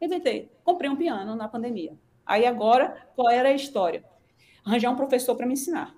Inventei. 0.00 0.50
Comprei 0.64 0.90
um 0.90 0.96
piano 0.96 1.36
na 1.36 1.46
pandemia. 1.46 1.96
Aí 2.26 2.44
agora, 2.44 3.08
qual 3.14 3.30
era 3.30 3.50
a 3.50 3.54
história? 3.54 4.02
Arranjar 4.64 4.90
um 4.90 4.96
professor 4.96 5.36
para 5.36 5.46
me 5.46 5.52
ensinar. 5.52 5.94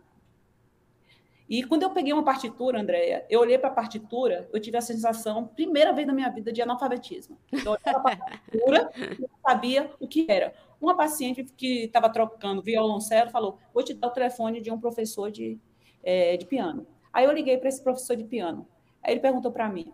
E 1.51 1.65
quando 1.65 1.83
eu 1.83 1.91
peguei 1.91 2.13
uma 2.13 2.23
partitura, 2.23 2.81
Andréia, 2.81 3.27
eu 3.29 3.41
olhei 3.41 3.59
para 3.59 3.71
a 3.71 3.73
partitura, 3.73 4.49
eu 4.53 4.61
tive 4.61 4.77
a 4.77 4.81
sensação, 4.81 5.49
primeira 5.49 5.93
vez 5.93 6.07
na 6.07 6.13
minha 6.13 6.29
vida, 6.29 6.53
de 6.53 6.63
analfabetismo. 6.63 7.37
Eu 7.51 7.73
olhava 7.73 8.01
para 8.01 8.13
a 8.13 8.17
partitura 8.17 8.91
e 8.97 9.21
não 9.21 9.29
sabia 9.45 9.91
o 9.99 10.07
que 10.07 10.31
era. 10.31 10.55
Uma 10.81 10.97
paciente 10.97 11.43
que 11.57 11.87
estava 11.87 12.09
trocando 12.09 12.63
violoncelo 12.63 13.31
falou: 13.31 13.59
Vou 13.75 13.83
te 13.83 13.93
dar 13.93 14.07
o 14.07 14.13
telefone 14.13 14.61
de 14.61 14.71
um 14.71 14.79
professor 14.79 15.29
de, 15.29 15.59
é, 16.05 16.37
de 16.37 16.47
piano. 16.47 16.87
Aí 17.13 17.25
eu 17.25 17.33
liguei 17.33 17.59
para 17.59 17.69
esse 17.69 17.83
professor 17.83 18.15
de 18.15 18.23
piano. 18.23 18.65
Aí 19.03 19.13
ele 19.15 19.21
perguntou 19.21 19.51
para 19.51 19.69
mim: 19.69 19.93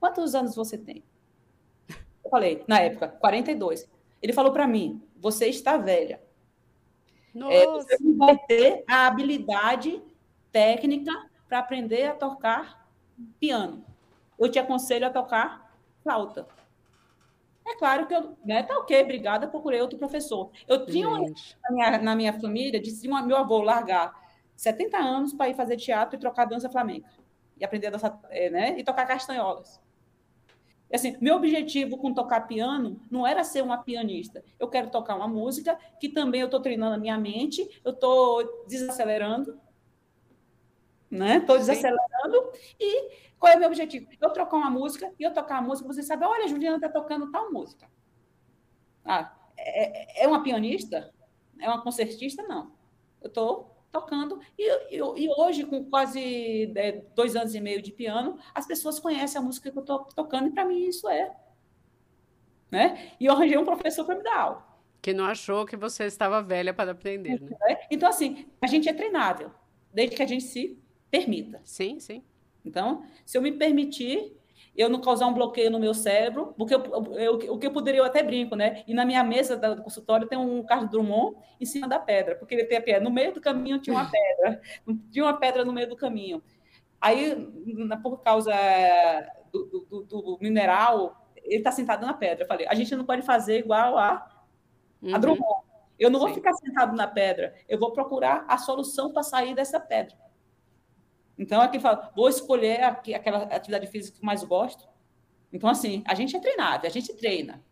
Quantos 0.00 0.34
anos 0.34 0.56
você 0.56 0.76
tem? 0.76 1.04
Eu 2.24 2.30
falei, 2.30 2.64
na 2.66 2.80
época, 2.80 3.06
42. 3.06 3.88
Ele 4.20 4.32
falou 4.32 4.52
para 4.52 4.66
mim: 4.66 5.00
Você 5.16 5.46
está 5.46 5.76
velha. 5.76 6.20
É, 7.48 7.66
você 7.66 7.96
não 8.00 8.16
vai 8.16 8.36
ter 8.46 8.82
a 8.86 9.06
habilidade 9.06 10.02
técnica 10.52 11.10
para 11.48 11.58
aprender 11.58 12.04
a 12.04 12.14
tocar 12.14 12.86
piano. 13.40 13.84
Eu 14.38 14.50
te 14.50 14.58
aconselho 14.58 15.06
a 15.06 15.10
tocar 15.10 15.74
flauta. 16.02 16.46
É 17.66 17.76
claro 17.76 18.06
que 18.06 18.14
eu, 18.14 18.36
né, 18.44 18.62
tá 18.62 18.76
ok, 18.78 19.02
obrigada, 19.02 19.46
procurei 19.46 19.80
outro 19.80 19.98
professor. 19.98 20.50
Eu 20.66 20.84
tinha 20.84 21.08
na 21.08 21.70
minha, 21.70 21.98
na 21.98 22.16
minha, 22.16 22.32
família, 22.32 22.80
disse 22.80 23.06
meu 23.08 23.36
avô 23.36 23.62
largar 23.62 24.12
70 24.56 24.96
anos 24.98 25.32
para 25.32 25.48
ir 25.48 25.54
fazer 25.54 25.76
teatro 25.76 26.16
e 26.16 26.20
trocar 26.20 26.44
dança 26.44 26.68
flamenca. 26.68 27.08
E 27.56 27.64
aprender 27.64 27.86
a 27.88 27.90
dançar, 27.90 28.20
é, 28.30 28.50
né, 28.50 28.78
e 28.78 28.84
tocar 28.84 29.06
castanholas. 29.06 29.80
Assim, 30.92 31.16
meu 31.20 31.36
objetivo 31.36 31.96
com 31.96 32.12
tocar 32.12 32.42
piano 32.42 33.00
não 33.10 33.26
era 33.26 33.42
ser 33.44 33.62
uma 33.62 33.78
pianista. 33.78 34.44
Eu 34.60 34.68
quero 34.68 34.90
tocar 34.90 35.16
uma 35.16 35.26
música 35.26 35.78
que 35.98 36.08
também 36.08 36.42
eu 36.42 36.46
estou 36.46 36.60
treinando 36.60 36.96
a 36.96 36.98
minha 36.98 37.16
mente, 37.16 37.80
eu 37.82 37.92
estou 37.92 38.66
desacelerando, 38.66 39.58
né? 41.12 41.36
Estou 41.36 41.58
desacelerando. 41.58 42.52
E 42.80 43.10
qual 43.38 43.52
é 43.52 43.56
o 43.56 43.58
meu 43.58 43.68
objetivo? 43.68 44.08
Eu 44.18 44.30
trocar 44.30 44.56
uma 44.56 44.70
música 44.70 45.12
e 45.18 45.22
eu 45.22 45.32
tocar 45.32 45.60
uma 45.60 45.68
música, 45.68 45.86
você 45.86 46.02
sabe, 46.02 46.24
olha, 46.24 46.44
a 46.44 46.48
Juliana 46.48 46.76
está 46.76 46.88
tocando 46.88 47.30
tal 47.30 47.52
música. 47.52 47.86
Ah, 49.04 49.36
é, 49.56 50.24
é 50.24 50.26
uma 50.26 50.42
pianista? 50.42 51.12
É 51.60 51.68
uma 51.68 51.82
concertista? 51.82 52.42
Não. 52.44 52.72
Eu 53.20 53.28
estou 53.28 53.76
tocando. 53.92 54.40
E, 54.58 54.96
e, 54.96 54.96
e, 54.96 55.28
hoje, 55.36 55.64
com 55.64 55.84
quase 55.84 56.72
é, 56.74 57.04
dois 57.14 57.36
anos 57.36 57.54
e 57.54 57.60
meio 57.60 57.82
de 57.82 57.92
piano, 57.92 58.38
as 58.54 58.66
pessoas 58.66 58.98
conhecem 58.98 59.38
a 59.38 59.44
música 59.44 59.70
que 59.70 59.76
eu 59.76 59.82
estou 59.82 60.04
tocando, 60.04 60.48
e 60.48 60.52
para 60.52 60.64
mim 60.64 60.86
isso 60.86 61.08
é. 61.08 61.36
Né? 62.70 63.12
E 63.20 63.26
eu 63.26 63.34
arranjei 63.34 63.58
um 63.58 63.66
professor 63.66 64.06
para 64.06 64.16
me 64.16 64.22
dar 64.22 64.38
aula. 64.38 64.66
Que 65.02 65.12
não 65.12 65.26
achou 65.26 65.66
que 65.66 65.76
você 65.76 66.04
estava 66.04 66.40
velha 66.40 66.72
para 66.72 66.92
aprender. 66.92 67.38
Né? 67.38 67.80
Então, 67.90 68.08
assim, 68.08 68.46
a 68.62 68.66
gente 68.66 68.88
é 68.88 68.94
treinável, 68.94 69.50
desde 69.92 70.16
que 70.16 70.22
a 70.22 70.26
gente 70.26 70.44
se 70.44 70.81
permita. 71.12 71.60
Sim, 71.62 72.00
sim. 72.00 72.24
Então, 72.64 73.04
se 73.26 73.36
eu 73.36 73.42
me 73.42 73.52
permitir, 73.52 74.34
eu 74.74 74.88
não 74.88 75.00
causar 75.00 75.26
um 75.26 75.34
bloqueio 75.34 75.70
no 75.70 75.78
meu 75.78 75.92
cérebro, 75.92 76.54
porque 76.56 76.74
o 76.74 77.58
que 77.58 77.66
eu 77.66 77.70
poderia, 77.70 78.00
eu 78.00 78.04
até 78.04 78.22
brinco, 78.22 78.56
né? 78.56 78.82
E 78.86 78.94
na 78.94 79.04
minha 79.04 79.22
mesa 79.22 79.54
do 79.56 79.82
consultório 79.82 80.26
tem 80.26 80.38
um 80.38 80.62
Carlos 80.64 80.90
Drummond 80.90 81.36
em 81.60 81.66
cima 81.66 81.86
da 81.86 81.98
pedra, 81.98 82.34
porque 82.36 82.54
ele 82.54 82.64
tem 82.64 82.78
a 82.78 82.82
pedra. 82.82 83.04
No 83.04 83.10
meio 83.10 83.34
do 83.34 83.40
caminho 83.40 83.78
tinha 83.78 83.94
uma 83.94 84.10
pedra, 84.10 84.62
tinha 85.12 85.24
uma 85.24 85.38
pedra 85.38 85.64
no 85.64 85.72
meio 85.72 85.88
do 85.88 85.96
caminho. 85.96 86.42
Aí, 86.98 87.36
por 88.02 88.22
causa 88.22 88.54
do, 89.52 89.86
do, 89.90 90.02
do 90.04 90.38
mineral, 90.40 91.26
ele 91.36 91.56
está 91.56 91.70
sentado 91.70 92.06
na 92.06 92.14
pedra. 92.14 92.44
Eu 92.44 92.48
falei, 92.48 92.66
a 92.66 92.74
gente 92.74 92.96
não 92.96 93.04
pode 93.04 93.22
fazer 93.22 93.58
igual 93.58 93.98
a, 93.98 94.26
uhum. 95.02 95.14
a 95.14 95.18
Drummond. 95.18 95.66
Eu 95.98 96.10
não 96.10 96.18
vou 96.18 96.28
Sim. 96.28 96.36
ficar 96.36 96.54
sentado 96.54 96.96
na 96.96 97.06
pedra, 97.06 97.54
eu 97.68 97.78
vou 97.78 97.92
procurar 97.92 98.46
a 98.48 98.56
solução 98.56 99.12
para 99.12 99.22
sair 99.22 99.54
dessa 99.54 99.78
pedra. 99.78 100.16
Então, 101.38 101.60
aqui 101.60 101.80
fala, 101.80 102.12
vou 102.14 102.28
escolher 102.28 102.82
aquela 102.82 103.44
atividade 103.44 103.86
física 103.86 104.18
que 104.18 104.24
mais 104.24 104.44
gosto. 104.44 104.86
Então, 105.52 105.68
assim, 105.68 106.02
a 106.06 106.14
gente 106.14 106.36
é 106.36 106.40
treinado, 106.40 106.86
a 106.86 106.90
gente 106.90 107.12
treina. 107.14 107.62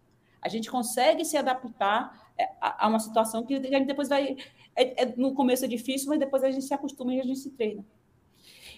A 0.42 0.48
gente 0.48 0.70
consegue 0.70 1.24
se 1.24 1.36
adaptar 1.36 2.32
é, 2.38 2.48
a, 2.60 2.88
uma 2.88 2.98
situação 2.98 3.44
que 3.44 3.54
a 3.54 3.62
gente 3.62 3.86
depois 3.86 4.08
vai. 4.08 4.36
É, 4.74 5.02
é, 5.02 5.14
no 5.16 5.34
começo 5.34 5.64
é 5.64 5.68
difícil, 5.68 6.08
mas 6.08 6.18
depois 6.18 6.42
a 6.42 6.50
gente 6.50 6.64
se 6.64 6.72
acostuma 6.72 7.14
e 7.14 7.20
a 7.20 7.24
gente 7.24 7.38
se 7.38 7.50
treina. 7.50 7.84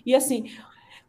E, 0.04 0.14
assim, 0.14 0.50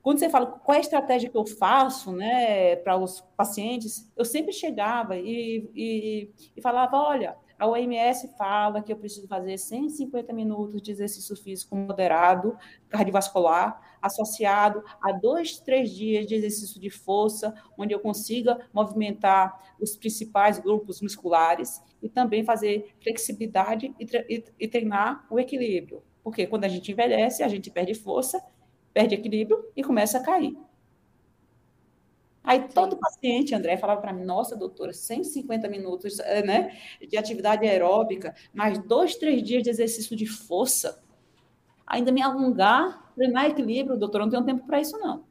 quando 0.02 0.20
você 0.20 0.30
fala 0.30 0.46
qual 0.46 0.76
é 0.76 0.78
a 0.78 0.82
estratégia 0.82 1.30
que 1.30 1.38
eu 1.38 1.46
faço 1.46 2.12
né, 2.12 2.76
para 2.76 2.98
os 2.98 3.22
pacientes, 3.36 4.12
eu 4.16 4.26
sempre 4.26 4.54
chegava 4.54 5.18
e, 5.18 5.70
e, 5.74 6.30
e 6.56 6.62
falava: 6.62 6.98
olha, 6.98 7.36
a 7.64 7.68
OMS 7.68 8.28
fala 8.38 8.84
que 8.84 8.92
eu 8.92 8.98
preciso 8.98 9.26
fazer 9.26 9.58
150 9.58 10.34
minutos 10.34 10.82
de 10.82 10.92
exercício 10.92 11.34
físico 11.34 11.74
moderado, 11.78 12.58
cardiovascular, 12.90 13.80
associado 14.02 14.84
a 15.02 15.14
dois, 15.14 15.60
três 15.60 15.90
dias 15.90 16.28
de 16.28 16.36
exercício 16.36 16.78
de 16.78 16.90
força, 16.90 17.56
onde 17.78 17.94
eu 17.94 18.02
consiga 18.02 18.68
movimentar 18.74 19.76
os 19.80 19.96
principais 19.96 20.60
grupos 20.60 21.02
musculares 21.02 21.82
e 22.02 22.10
também 22.10 22.44
fazer 22.44 22.94
flexibilidade 23.02 23.96
e, 23.98 24.68
treinar 24.68 25.26
o 25.30 25.40
equilíbrio. 25.40 26.04
Porque 26.22 26.46
quando 26.46 26.66
a 26.66 26.68
gente 26.68 26.92
envelhece, 26.92 27.44
a 27.44 27.48
gente 27.48 27.72
perde 27.72 27.94
força, 27.94 28.44
perde 28.94 29.16
equilíbrio 29.16 29.72
e 29.74 29.82
começa 29.82 30.18
a 30.18 30.22
cair. 30.22 30.54
Aí 32.44 32.68
todo 32.68 32.98
paciente, 32.98 33.56
André, 33.56 33.78
falava 33.78 34.02
para 34.02 34.12
mim, 34.12 34.26
nossa, 34.26 34.56
doutora, 34.56 34.92
150 34.92 35.70
minutos 35.70 36.20
eh, 36.20 36.44
né, 36.44 36.78
de 37.08 37.18
atividade 37.18 37.66
aeróbica, 37.66 38.36
mais 38.54 38.78
dois, 38.80 39.16
três 39.16 39.42
dias 39.42 39.64
de 39.64 39.70
exercício 39.70 40.16
de 40.16 40.26
força, 40.26 41.02
ainda 41.88 42.12
me 42.12 42.22
alongar, 42.22 43.14
treinar 43.16 43.46
equilíbrio, 43.46 43.98
doutora, 43.98 44.26
não 44.26 44.32
tenho 44.32 44.46
tempo 44.46 44.68
para 44.68 44.82
isso, 44.82 44.98
não. 45.00 45.24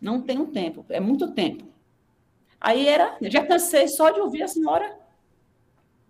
Não 0.00 0.22
tenho 0.22 0.46
tempo, 0.46 0.84
é 0.88 1.00
muito 1.00 1.32
tempo. 1.32 1.64
Aí 2.60 2.88
era, 2.88 3.18
já 3.22 3.46
cansei 3.46 3.88
só 3.88 4.10
de 4.10 4.20
ouvir 4.20 4.42
a 4.42 4.48
senhora 4.48 4.98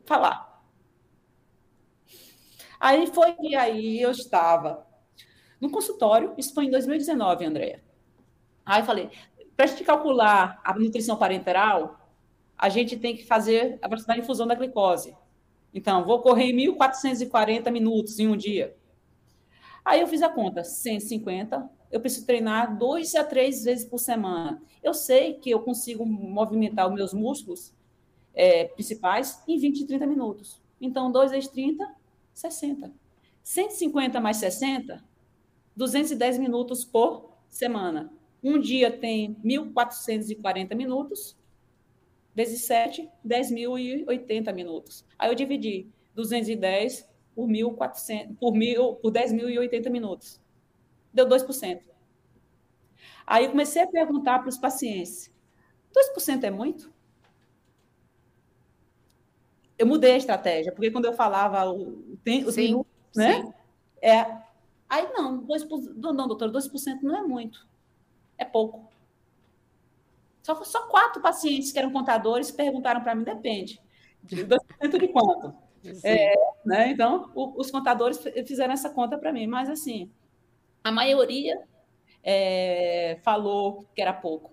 falar. 0.06 0.62
Aí 2.78 3.06
foi 3.08 3.32
que 3.32 3.56
aí 3.56 4.00
eu 4.00 4.10
estava 4.10 4.86
no 5.60 5.70
consultório, 5.70 6.34
isso 6.38 6.54
foi 6.54 6.66
em 6.66 6.70
2019, 6.70 7.44
Andréia. 7.44 7.83
Aí 8.64 8.80
eu 8.80 8.86
falei, 8.86 9.10
para 9.56 9.66
gente 9.66 9.84
calcular 9.84 10.60
a 10.64 10.78
nutrição 10.78 11.16
parenteral, 11.16 12.00
a 12.56 12.68
gente 12.68 12.96
tem 12.96 13.16
que 13.16 13.26
fazer 13.26 13.78
a 13.82 13.88
velocidade 13.88 14.20
de 14.20 14.24
infusão 14.24 14.46
da 14.46 14.54
glicose. 14.54 15.16
Então, 15.72 16.04
vou 16.04 16.20
correr 16.20 16.52
1.440 16.52 17.70
minutos 17.70 18.18
em 18.18 18.28
um 18.28 18.36
dia. 18.36 18.76
Aí 19.84 20.00
eu 20.00 20.06
fiz 20.06 20.22
a 20.22 20.28
conta, 20.28 20.64
150, 20.64 21.68
eu 21.90 22.00
preciso 22.00 22.26
treinar 22.26 22.78
dois 22.78 23.14
a 23.14 23.22
três 23.22 23.64
vezes 23.64 23.84
por 23.84 23.98
semana. 23.98 24.62
Eu 24.82 24.94
sei 24.94 25.34
que 25.34 25.50
eu 25.50 25.60
consigo 25.60 26.06
movimentar 26.06 26.88
os 26.88 26.94
meus 26.94 27.12
músculos 27.12 27.74
é, 28.32 28.64
principais 28.64 29.42
em 29.46 29.58
20, 29.58 29.84
30 29.86 30.06
minutos. 30.06 30.62
Então, 30.80 31.10
2 31.12 31.32
vezes 31.32 31.48
30, 31.50 31.86
60. 32.32 32.92
150 33.42 34.20
mais 34.20 34.38
60, 34.38 35.04
210 35.76 36.38
minutos 36.38 36.84
por 36.84 37.36
semana. 37.48 38.10
Um 38.44 38.60
dia 38.60 38.90
tem 38.90 39.34
1.440 39.42 40.74
minutos, 40.74 41.34
vezes 42.34 42.60
7, 42.66 43.08
10.080 43.26 44.52
minutos. 44.52 45.02
Aí 45.18 45.30
eu 45.30 45.34
dividi 45.34 45.88
210 46.14 47.08
por 47.34 47.48
1.400, 47.48 48.36
por, 48.38 48.52
mil, 48.52 48.96
por 48.96 49.10
10.080 49.10 49.88
minutos. 49.88 50.38
Deu 51.10 51.26
2%. 51.26 51.80
Aí 53.26 53.46
eu 53.46 53.50
comecei 53.50 53.80
a 53.80 53.86
perguntar 53.86 54.40
para 54.40 54.50
os 54.50 54.58
pacientes: 54.58 55.32
2% 56.18 56.44
é 56.44 56.50
muito? 56.50 56.92
Eu 59.78 59.86
mudei 59.86 60.12
a 60.12 60.16
estratégia, 60.18 60.70
porque 60.70 60.90
quando 60.90 61.06
eu 61.06 61.14
falava 61.14 61.70
o, 61.70 62.18
tempo, 62.22 62.50
né? 63.16 63.42
Sim. 63.42 63.54
É, 64.02 64.20
aí 64.86 65.10
não, 65.14 65.46
2%, 65.46 65.94
não, 66.12 66.28
doutor, 66.28 66.50
2% 66.50 67.00
não 67.00 67.16
é 67.16 67.22
muito 67.22 67.72
é 68.38 68.44
pouco. 68.44 68.88
Só, 70.42 70.62
só 70.62 70.86
quatro 70.88 71.22
pacientes 71.22 71.72
que 71.72 71.78
eram 71.78 71.90
contadores 71.90 72.50
perguntaram 72.50 73.02
para 73.02 73.14
mim, 73.14 73.24
depende. 73.24 73.80
De 74.22 74.44
2% 74.44 74.98
de 74.98 75.08
quanto? 75.08 75.54
É, 76.02 76.34
né? 76.64 76.88
Então, 76.90 77.30
o, 77.34 77.60
os 77.60 77.70
contadores 77.70 78.18
fizeram 78.46 78.72
essa 78.72 78.90
conta 78.90 79.18
para 79.18 79.32
mim, 79.32 79.46
mas 79.46 79.68
assim, 79.68 80.10
a 80.82 80.90
maioria 80.90 81.62
é, 82.22 83.18
falou 83.22 83.86
que 83.94 84.00
era 84.00 84.12
pouco. 84.12 84.52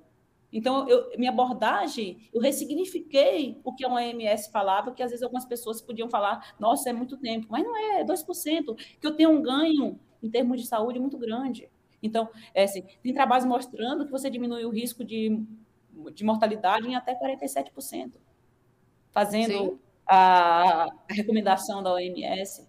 Então, 0.52 0.88
eu, 0.90 1.18
minha 1.18 1.32
abordagem, 1.32 2.30
eu 2.34 2.42
ressignifiquei 2.42 3.60
o 3.64 3.74
que 3.74 3.86
a 3.86 3.90
OMS 3.90 4.52
falava, 4.52 4.92
que 4.92 5.02
às 5.02 5.12
vezes 5.12 5.24
algumas 5.24 5.46
pessoas 5.46 5.82
podiam 5.82 6.10
falar, 6.10 6.56
nossa, 6.60 6.90
é 6.90 6.94
muito 6.94 7.18
tempo, 7.18 7.48
mas 7.50 7.64
não 7.64 7.76
é, 7.76 8.02
é 8.02 8.04
2%, 8.04 8.76
que 9.00 9.08
eu 9.08 9.16
tenho 9.16 9.30
um 9.30 9.42
ganho 9.42 9.98
em 10.22 10.30
termos 10.30 10.60
de 10.60 10.68
saúde 10.68 11.00
muito 11.00 11.18
grande. 11.18 11.70
Então, 12.02 12.30
é 12.54 12.64
assim, 12.64 12.84
tem 13.04 13.14
trabalhos 13.14 13.46
mostrando 13.46 14.06
que 14.06 14.12
você 14.12 14.30
diminui 14.30 14.66
o 14.66 14.70
risco 14.70 15.04
de, 15.04 15.44
de 16.14 16.24
mortalidade 16.24 16.88
em 16.88 16.96
até 16.96 17.18
47%, 17.18 18.14
fazendo 19.12 19.80
a, 20.08 20.84
a, 20.84 20.88
recomendação 21.10 21.84
da 21.84 21.94
OMS. 21.94 22.68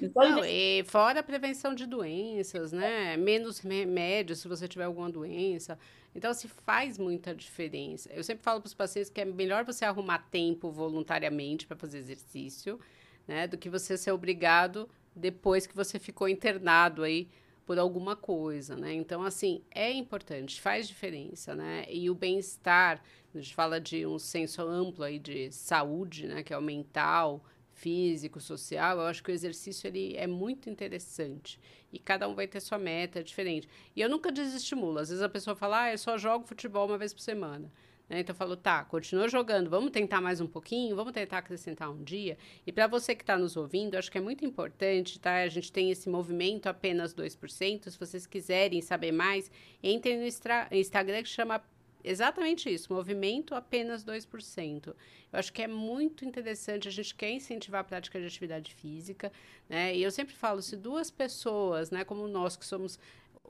Então, 0.00 0.30
Não, 0.30 0.44
e 0.44 0.84
fora 0.84 1.20
a 1.20 1.22
prevenção 1.22 1.74
de 1.74 1.84
doenças, 1.86 2.72
né? 2.72 3.16
Menos 3.16 3.58
remédios 3.58 4.40
se 4.40 4.48
você 4.48 4.68
tiver 4.68 4.84
alguma 4.84 5.10
doença. 5.10 5.78
Então, 6.14 6.32
se 6.32 6.46
faz 6.48 6.98
muita 6.98 7.34
diferença. 7.34 8.08
Eu 8.12 8.22
sempre 8.22 8.42
falo 8.42 8.60
para 8.60 8.68
os 8.68 8.74
pacientes 8.74 9.10
que 9.10 9.20
é 9.20 9.24
melhor 9.24 9.64
você 9.64 9.84
arrumar 9.84 10.18
tempo 10.30 10.70
voluntariamente 10.70 11.66
para 11.66 11.76
fazer 11.76 11.98
exercício, 11.98 12.78
né? 13.26 13.46
Do 13.46 13.58
que 13.58 13.68
você 13.68 13.96
ser 13.96 14.12
obrigado 14.12 14.88
depois 15.14 15.66
que 15.66 15.74
você 15.74 15.98
ficou 15.98 16.28
internado 16.28 17.02
aí 17.02 17.28
por 17.68 17.78
alguma 17.78 18.16
coisa, 18.16 18.78
né? 18.78 18.94
Então, 18.94 19.22
assim, 19.22 19.62
é 19.70 19.92
importante, 19.92 20.58
faz 20.58 20.88
diferença, 20.88 21.54
né? 21.54 21.84
E 21.90 22.08
o 22.08 22.14
bem-estar, 22.14 23.02
a 23.34 23.38
gente 23.38 23.54
fala 23.54 23.78
de 23.78 24.06
um 24.06 24.18
senso 24.18 24.62
amplo 24.62 25.04
aí 25.04 25.18
de 25.18 25.52
saúde, 25.52 26.26
né? 26.26 26.42
Que 26.42 26.54
é 26.54 26.56
o 26.56 26.62
mental, 26.62 27.44
físico, 27.74 28.40
social, 28.40 28.96
eu 28.96 29.06
acho 29.06 29.22
que 29.22 29.30
o 29.30 29.34
exercício 29.34 29.86
ele 29.86 30.16
é 30.16 30.26
muito 30.26 30.70
interessante. 30.70 31.60
E 31.92 31.98
cada 31.98 32.26
um 32.26 32.34
vai 32.34 32.46
ter 32.46 32.60
sua 32.60 32.78
meta, 32.78 33.20
é 33.20 33.22
diferente. 33.22 33.68
E 33.94 34.00
eu 34.00 34.08
nunca 34.08 34.32
desestimulo. 34.32 34.98
Às 34.98 35.10
vezes 35.10 35.22
a 35.22 35.28
pessoa 35.28 35.54
fala, 35.54 35.82
ah, 35.82 35.92
eu 35.92 35.98
só 35.98 36.16
jogo 36.16 36.46
futebol 36.46 36.86
uma 36.86 36.96
vez 36.96 37.12
por 37.12 37.20
semana. 37.20 37.70
Né? 38.08 38.20
Então, 38.20 38.32
eu 38.32 38.36
falo, 38.36 38.56
tá, 38.56 38.84
continua 38.84 39.28
jogando, 39.28 39.68
vamos 39.68 39.90
tentar 39.90 40.20
mais 40.20 40.40
um 40.40 40.46
pouquinho, 40.46 40.96
vamos 40.96 41.12
tentar 41.12 41.38
acrescentar 41.38 41.90
um 41.90 42.02
dia. 42.02 42.38
E 42.66 42.72
para 42.72 42.86
você 42.86 43.14
que 43.14 43.22
está 43.22 43.36
nos 43.36 43.56
ouvindo, 43.56 43.96
acho 43.96 44.10
que 44.10 44.18
é 44.18 44.20
muito 44.20 44.44
importante, 44.44 45.20
tá? 45.20 45.42
A 45.42 45.48
gente 45.48 45.70
tem 45.70 45.90
esse 45.90 46.08
movimento 46.08 46.68
apenas 46.68 47.14
2%. 47.14 47.90
Se 47.90 47.98
vocês 47.98 48.26
quiserem 48.26 48.80
saber 48.80 49.12
mais, 49.12 49.50
entrem 49.82 50.18
no 50.18 50.26
Instagram 50.26 51.22
que 51.22 51.28
chama 51.28 51.62
exatamente 52.02 52.72
isso, 52.72 52.92
movimento 52.92 53.54
apenas 53.54 54.04
2%. 54.04 54.86
Eu 54.86 54.94
acho 55.32 55.52
que 55.52 55.62
é 55.62 55.68
muito 55.68 56.24
interessante, 56.24 56.88
a 56.88 56.90
gente 56.90 57.14
quer 57.14 57.30
incentivar 57.30 57.82
a 57.82 57.84
prática 57.84 58.18
de 58.18 58.26
atividade 58.26 58.74
física, 58.74 59.30
né? 59.68 59.94
E 59.94 60.02
eu 60.02 60.10
sempre 60.10 60.34
falo, 60.34 60.62
se 60.62 60.76
duas 60.76 61.10
pessoas, 61.10 61.90
né, 61.90 62.04
como 62.04 62.26
nós 62.26 62.56
que 62.56 62.64
somos 62.64 62.98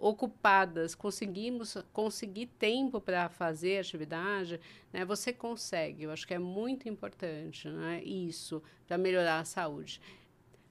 ocupadas, 0.01 0.95
conseguimos 0.95 1.77
conseguir 1.93 2.47
tempo 2.59 3.01
para 3.01 3.29
fazer 3.29 3.79
atividade, 3.79 4.61
né, 4.93 5.05
você 5.05 5.33
consegue. 5.33 6.05
Eu 6.05 6.11
acho 6.11 6.27
que 6.27 6.35
é 6.35 6.39
muito 6.39 6.89
importante 6.89 7.69
né, 7.69 8.03
isso 8.03 8.63
para 8.87 8.99
melhorar 8.99 9.41
a 9.41 9.45
saúde. 9.45 10.01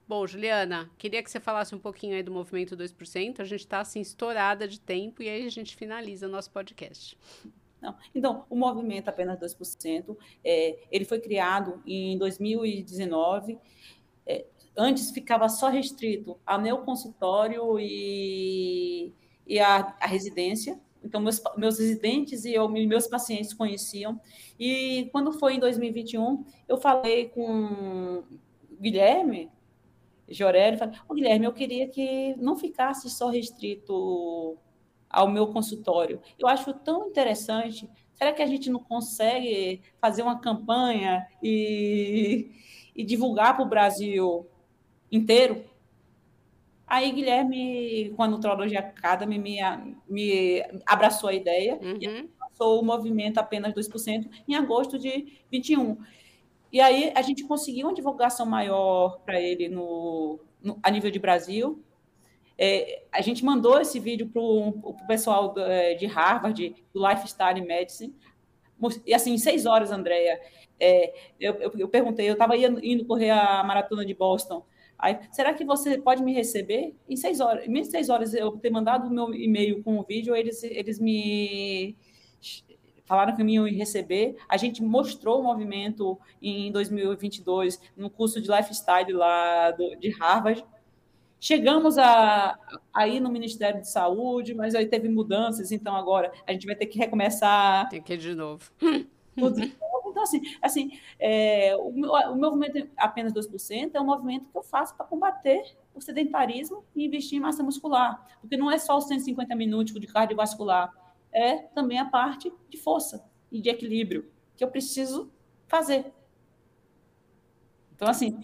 Bom, 0.08 0.26
Juliana, 0.26 0.90
queria 0.98 1.22
que 1.22 1.30
você 1.30 1.40
falasse 1.40 1.76
um 1.76 1.80
pouquinho 1.80 2.16
aí 2.16 2.24
do 2.24 2.32
movimento 2.32 2.78
2%. 2.78 3.42
A 3.42 3.44
gente 3.44 3.60
está 3.60 3.82
assim 3.82 4.00
estourada 4.00 4.66
de 4.66 4.80
tempo 4.80 5.22
e 5.22 5.28
aí 5.28 5.46
a 5.46 5.50
gente 5.50 5.76
finaliza 5.76 6.28
o 6.28 6.30
nosso 6.30 6.50
podcast. 6.50 7.18
Não. 7.82 7.96
Então, 8.16 8.46
o 8.50 8.56
movimento 8.56 9.10
apenas 9.10 9.38
2%, 9.38 10.18
é, 10.44 10.80
ele 10.90 11.04
foi 11.04 11.20
criado 11.20 11.82
em 11.86 12.18
2019. 12.18 13.60
É, 14.26 14.46
antes 14.78 15.12
ficava 15.12 15.50
só 15.50 15.70
restrito 15.70 16.38
ao 16.46 16.62
neoconsultório 16.62 17.80
e, 17.80 19.12
e 19.46 19.60
a, 19.60 19.96
a 20.00 20.08
residência. 20.08 20.80
Então, 21.04 21.22
meus, 21.22 21.42
meus 21.58 21.80
residentes 21.80 22.46
e 22.46 22.54
eu, 22.54 22.68
meus 22.70 23.08
pacientes 23.08 23.54
conheciam. 23.54 24.20
E 24.60 25.10
quando 25.12 25.32
foi 25.32 25.56
em 25.56 25.60
2021, 25.60 26.46
eu 26.68 26.78
falei 26.78 27.30
com 27.30 28.24
Guilherme 28.80 29.50
Jorelli, 30.30 30.78
falei, 30.78 30.96
oh, 31.08 31.14
Guilherme, 31.14 31.46
eu 31.46 31.54
queria 31.54 31.88
que 31.88 32.36
não 32.38 32.56
ficasse 32.56 33.10
só 33.10 33.30
restrito 33.30 34.58
ao 35.10 35.30
meu 35.30 35.48
consultório. 35.48 36.22
Eu 36.38 36.48
acho 36.48 36.74
tão 36.74 37.08
interessante. 37.08 37.90
Será 38.14 38.34
que 38.34 38.42
a 38.42 38.48
gente 38.48 38.70
não 38.70 38.80
consegue 38.80 39.82
fazer 40.02 40.24
uma 40.24 40.40
campanha 40.40 41.26
e, 41.42 42.52
e 42.96 43.04
divulgar 43.04 43.56
para 43.56 43.66
o 43.66 43.70
Brasil 43.70 44.46
inteiro. 45.12 45.64
Aí 46.86 47.12
Guilherme, 47.12 48.14
com 48.16 48.24
a 48.24 48.28
Nutrologia 48.28 48.80
Academy, 48.80 49.38
me, 49.38 49.58
me 50.08 50.64
abraçou 50.86 51.30
a 51.30 51.34
ideia 51.34 51.78
uhum. 51.82 51.98
e 52.00 52.30
lançou 52.40 52.82
o 52.82 52.86
movimento 52.86 53.38
apenas 53.38 53.74
2% 53.74 54.30
em 54.48 54.56
agosto 54.56 54.98
de 54.98 55.42
21. 55.52 55.98
E 56.72 56.80
aí 56.80 57.12
a 57.16 57.22
gente 57.22 57.44
conseguiu 57.44 57.88
uma 57.88 57.94
divulgação 57.94 58.46
maior 58.46 59.20
para 59.26 59.40
ele 59.40 59.68
no, 59.68 60.40
no, 60.62 60.80
a 60.82 60.90
nível 60.90 61.12
de 61.12 61.20
Brasil. 61.20 61.84
É, 62.58 63.04
a 63.12 63.22
gente 63.22 63.46
mandou 63.46 63.80
esse 63.80 64.00
vídeo 64.00 64.28
para 64.28 64.42
o 64.42 64.96
pessoal 65.08 65.54
é, 65.58 65.94
de 65.94 66.06
Harvard, 66.06 66.76
do 66.94 67.08
Lifestyle 67.08 67.62
Medicine. 67.62 68.16
E 69.06 69.14
assim, 69.14 69.34
em 69.34 69.38
seis 69.38 69.66
horas, 69.66 69.92
Andréia, 69.92 70.40
é, 70.80 71.14
eu, 71.40 71.54
eu, 71.56 71.72
eu, 71.78 71.88
perguntei, 71.88 72.28
eu 72.28 72.34
estava 72.34 72.56
indo 72.58 73.06
correr 73.06 73.32
a 73.32 73.64
maratona 73.64 74.06
de 74.06 74.14
Boston. 74.14 74.66
Aí, 75.00 75.20
será 75.32 75.54
que 75.54 75.64
você 75.64 75.98
pode 75.98 76.24
me 76.24 76.34
receber? 76.34 76.96
Em 77.08 77.16
seis 77.16 77.40
horas, 77.40 77.68
em 77.68 77.84
seis 77.84 78.10
horas 78.10 78.34
eu 78.34 78.52
ter 78.58 78.72
mandado 78.72 79.08
o 79.08 79.12
meu 79.12 79.34
e-mail 79.34 79.84
com 79.84 80.00
o 80.00 80.04
vídeo, 80.04 80.36
eles, 80.36 80.64
eles 80.64 81.00
me 81.00 81.96
falaram 83.06 83.36
que 83.36 83.44
me 83.44 83.54
iam 83.54 83.66
receber. 83.66 84.36
A 84.50 84.58
gente 84.58 84.84
mostrou 84.84 85.40
o 85.40 85.44
movimento 85.44 86.20
em 86.42 86.72
2022 86.72 87.80
no 87.96 88.10
curso 88.10 88.42
de 88.42 88.50
lifestyle 88.50 89.14
lá 89.14 89.72
do, 89.72 89.96
de 89.96 90.10
Harvard. 90.10 90.66
Chegamos 91.40 92.00
a, 92.00 92.58
aí 92.92 93.20
no 93.20 93.30
Ministério 93.30 93.80
de 93.80 93.90
Saúde, 93.90 94.56
mas 94.56 94.74
aí 94.74 94.88
teve 94.88 95.08
mudanças, 95.08 95.72
então 95.72 95.96
agora 95.96 96.32
a 96.48 96.52
gente 96.52 96.66
vai 96.66 96.76
ter 96.76 96.88
que 96.88 96.98
recomeçar. 96.98 97.88
Tem 97.90 98.02
que 98.02 98.14
ir 98.14 98.18
de 98.18 98.34
novo. 98.34 98.72
Tudo 99.38 99.62
de 99.62 99.68
novo. 99.68 99.78
Então, 100.18 100.24
assim, 100.24 100.42
assim 100.62 101.00
é, 101.20 101.76
o, 101.76 101.90
o 101.90 102.36
movimento 102.36 102.90
apenas 102.98 103.32
2% 103.34 103.92
é 103.94 104.02
um 104.02 104.06
movimento 104.06 104.50
que 104.50 104.58
eu 104.58 104.64
faço 104.64 104.96
para 104.96 105.06
combater 105.06 105.78
o 105.94 106.02
sedentarismo 106.02 106.84
e 106.96 107.06
investir 107.06 107.38
em 107.38 107.42
massa 107.42 107.62
muscular. 107.62 108.26
Porque 108.42 108.58
não 108.58 108.72
é 108.72 108.80
só 108.80 108.98
os 108.98 109.08
150 109.08 109.56
minutos 109.56 109.94
de 109.94 110.08
cardiovascular, 110.08 110.92
é 111.32 111.58
também 111.58 112.00
a 112.00 112.06
parte 112.06 112.52
de 112.68 112.78
força 112.78 113.24
e 113.52 113.62
de 113.62 113.70
equilíbrio 113.70 114.32
que 114.56 114.64
eu 114.64 114.70
preciso 114.70 115.32
fazer. 115.68 116.12
Então, 117.96 118.08
assim, 118.08 118.40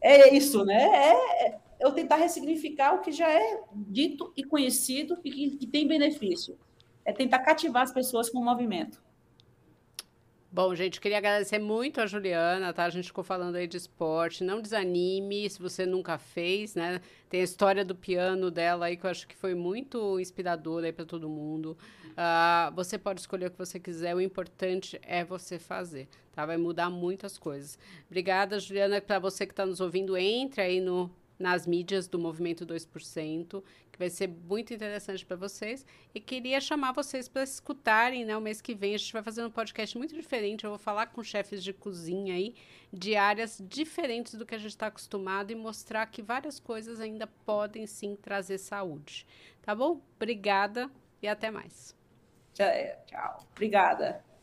é 0.00 0.34
isso, 0.34 0.62
né? 0.64 0.82
É, 0.82 1.46
é 1.46 1.60
eu 1.80 1.92
tentar 1.92 2.16
ressignificar 2.16 2.94
o 2.94 3.00
que 3.00 3.12
já 3.12 3.30
é 3.30 3.62
dito 3.72 4.32
e 4.36 4.44
conhecido 4.44 5.18
e 5.24 5.30
que, 5.30 5.56
que 5.56 5.66
tem 5.66 5.88
benefício. 5.88 6.58
É 7.04 7.12
tentar 7.12 7.40
cativar 7.40 7.82
as 7.82 7.92
pessoas 7.92 8.28
com 8.28 8.38
o 8.38 8.44
movimento. 8.44 9.03
Bom, 10.54 10.72
gente, 10.72 11.00
queria 11.00 11.18
agradecer 11.18 11.58
muito 11.58 12.00
a 12.00 12.06
Juliana, 12.06 12.72
tá? 12.72 12.84
A 12.84 12.88
gente 12.88 13.08
ficou 13.08 13.24
falando 13.24 13.56
aí 13.56 13.66
de 13.66 13.76
esporte. 13.76 14.44
Não 14.44 14.60
desanime 14.62 15.50
se 15.50 15.60
você 15.60 15.84
nunca 15.84 16.16
fez, 16.16 16.76
né? 16.76 17.00
Tem 17.28 17.40
a 17.40 17.42
história 17.42 17.84
do 17.84 17.92
piano 17.92 18.52
dela 18.52 18.86
aí 18.86 18.96
que 18.96 19.04
eu 19.04 19.10
acho 19.10 19.26
que 19.26 19.34
foi 19.34 19.52
muito 19.52 20.20
inspiradora 20.20 20.86
aí 20.86 20.92
para 20.92 21.04
todo 21.04 21.28
mundo. 21.28 21.76
Uh, 22.10 22.72
você 22.72 22.96
pode 22.96 23.18
escolher 23.18 23.46
o 23.46 23.50
que 23.50 23.58
você 23.58 23.80
quiser, 23.80 24.14
o 24.14 24.20
importante 24.20 24.96
é 25.02 25.24
você 25.24 25.58
fazer, 25.58 26.06
tá? 26.32 26.46
Vai 26.46 26.56
mudar 26.56 26.88
muitas 26.88 27.36
coisas. 27.36 27.76
Obrigada, 28.06 28.60
Juliana, 28.60 29.00
para 29.00 29.18
você 29.18 29.44
que 29.46 29.52
está 29.52 29.66
nos 29.66 29.80
ouvindo. 29.80 30.16
Entre 30.16 30.62
aí 30.62 30.80
no 30.80 31.10
nas 31.38 31.66
mídias 31.66 32.06
do 32.06 32.18
Movimento 32.18 32.66
2%, 32.66 33.62
que 33.90 33.98
vai 33.98 34.10
ser 34.10 34.28
muito 34.28 34.72
interessante 34.72 35.24
para 35.24 35.36
vocês. 35.36 35.84
E 36.14 36.20
queria 36.20 36.60
chamar 36.60 36.92
vocês 36.92 37.28
para 37.28 37.42
escutarem, 37.42 38.24
né? 38.24 38.36
O 38.36 38.40
mês 38.40 38.60
que 38.60 38.74
vem 38.74 38.94
a 38.94 38.98
gente 38.98 39.12
vai 39.12 39.22
fazer 39.22 39.44
um 39.44 39.50
podcast 39.50 39.96
muito 39.96 40.14
diferente. 40.14 40.64
Eu 40.64 40.70
vou 40.70 40.78
falar 40.78 41.06
com 41.06 41.22
chefes 41.22 41.62
de 41.62 41.72
cozinha 41.72 42.34
aí, 42.34 42.54
de 42.92 43.16
áreas 43.16 43.62
diferentes 43.68 44.34
do 44.34 44.46
que 44.46 44.54
a 44.54 44.58
gente 44.58 44.70
está 44.70 44.88
acostumado 44.88 45.50
e 45.50 45.54
mostrar 45.54 46.06
que 46.06 46.22
várias 46.22 46.58
coisas 46.58 47.00
ainda 47.00 47.26
podem 47.26 47.86
sim 47.86 48.16
trazer 48.16 48.58
saúde. 48.58 49.26
Tá 49.62 49.74
bom? 49.74 50.00
Obrigada 50.16 50.90
e 51.22 51.28
até 51.28 51.50
mais. 51.50 51.96
Tchau. 53.06 53.46
Obrigada. 53.52 54.33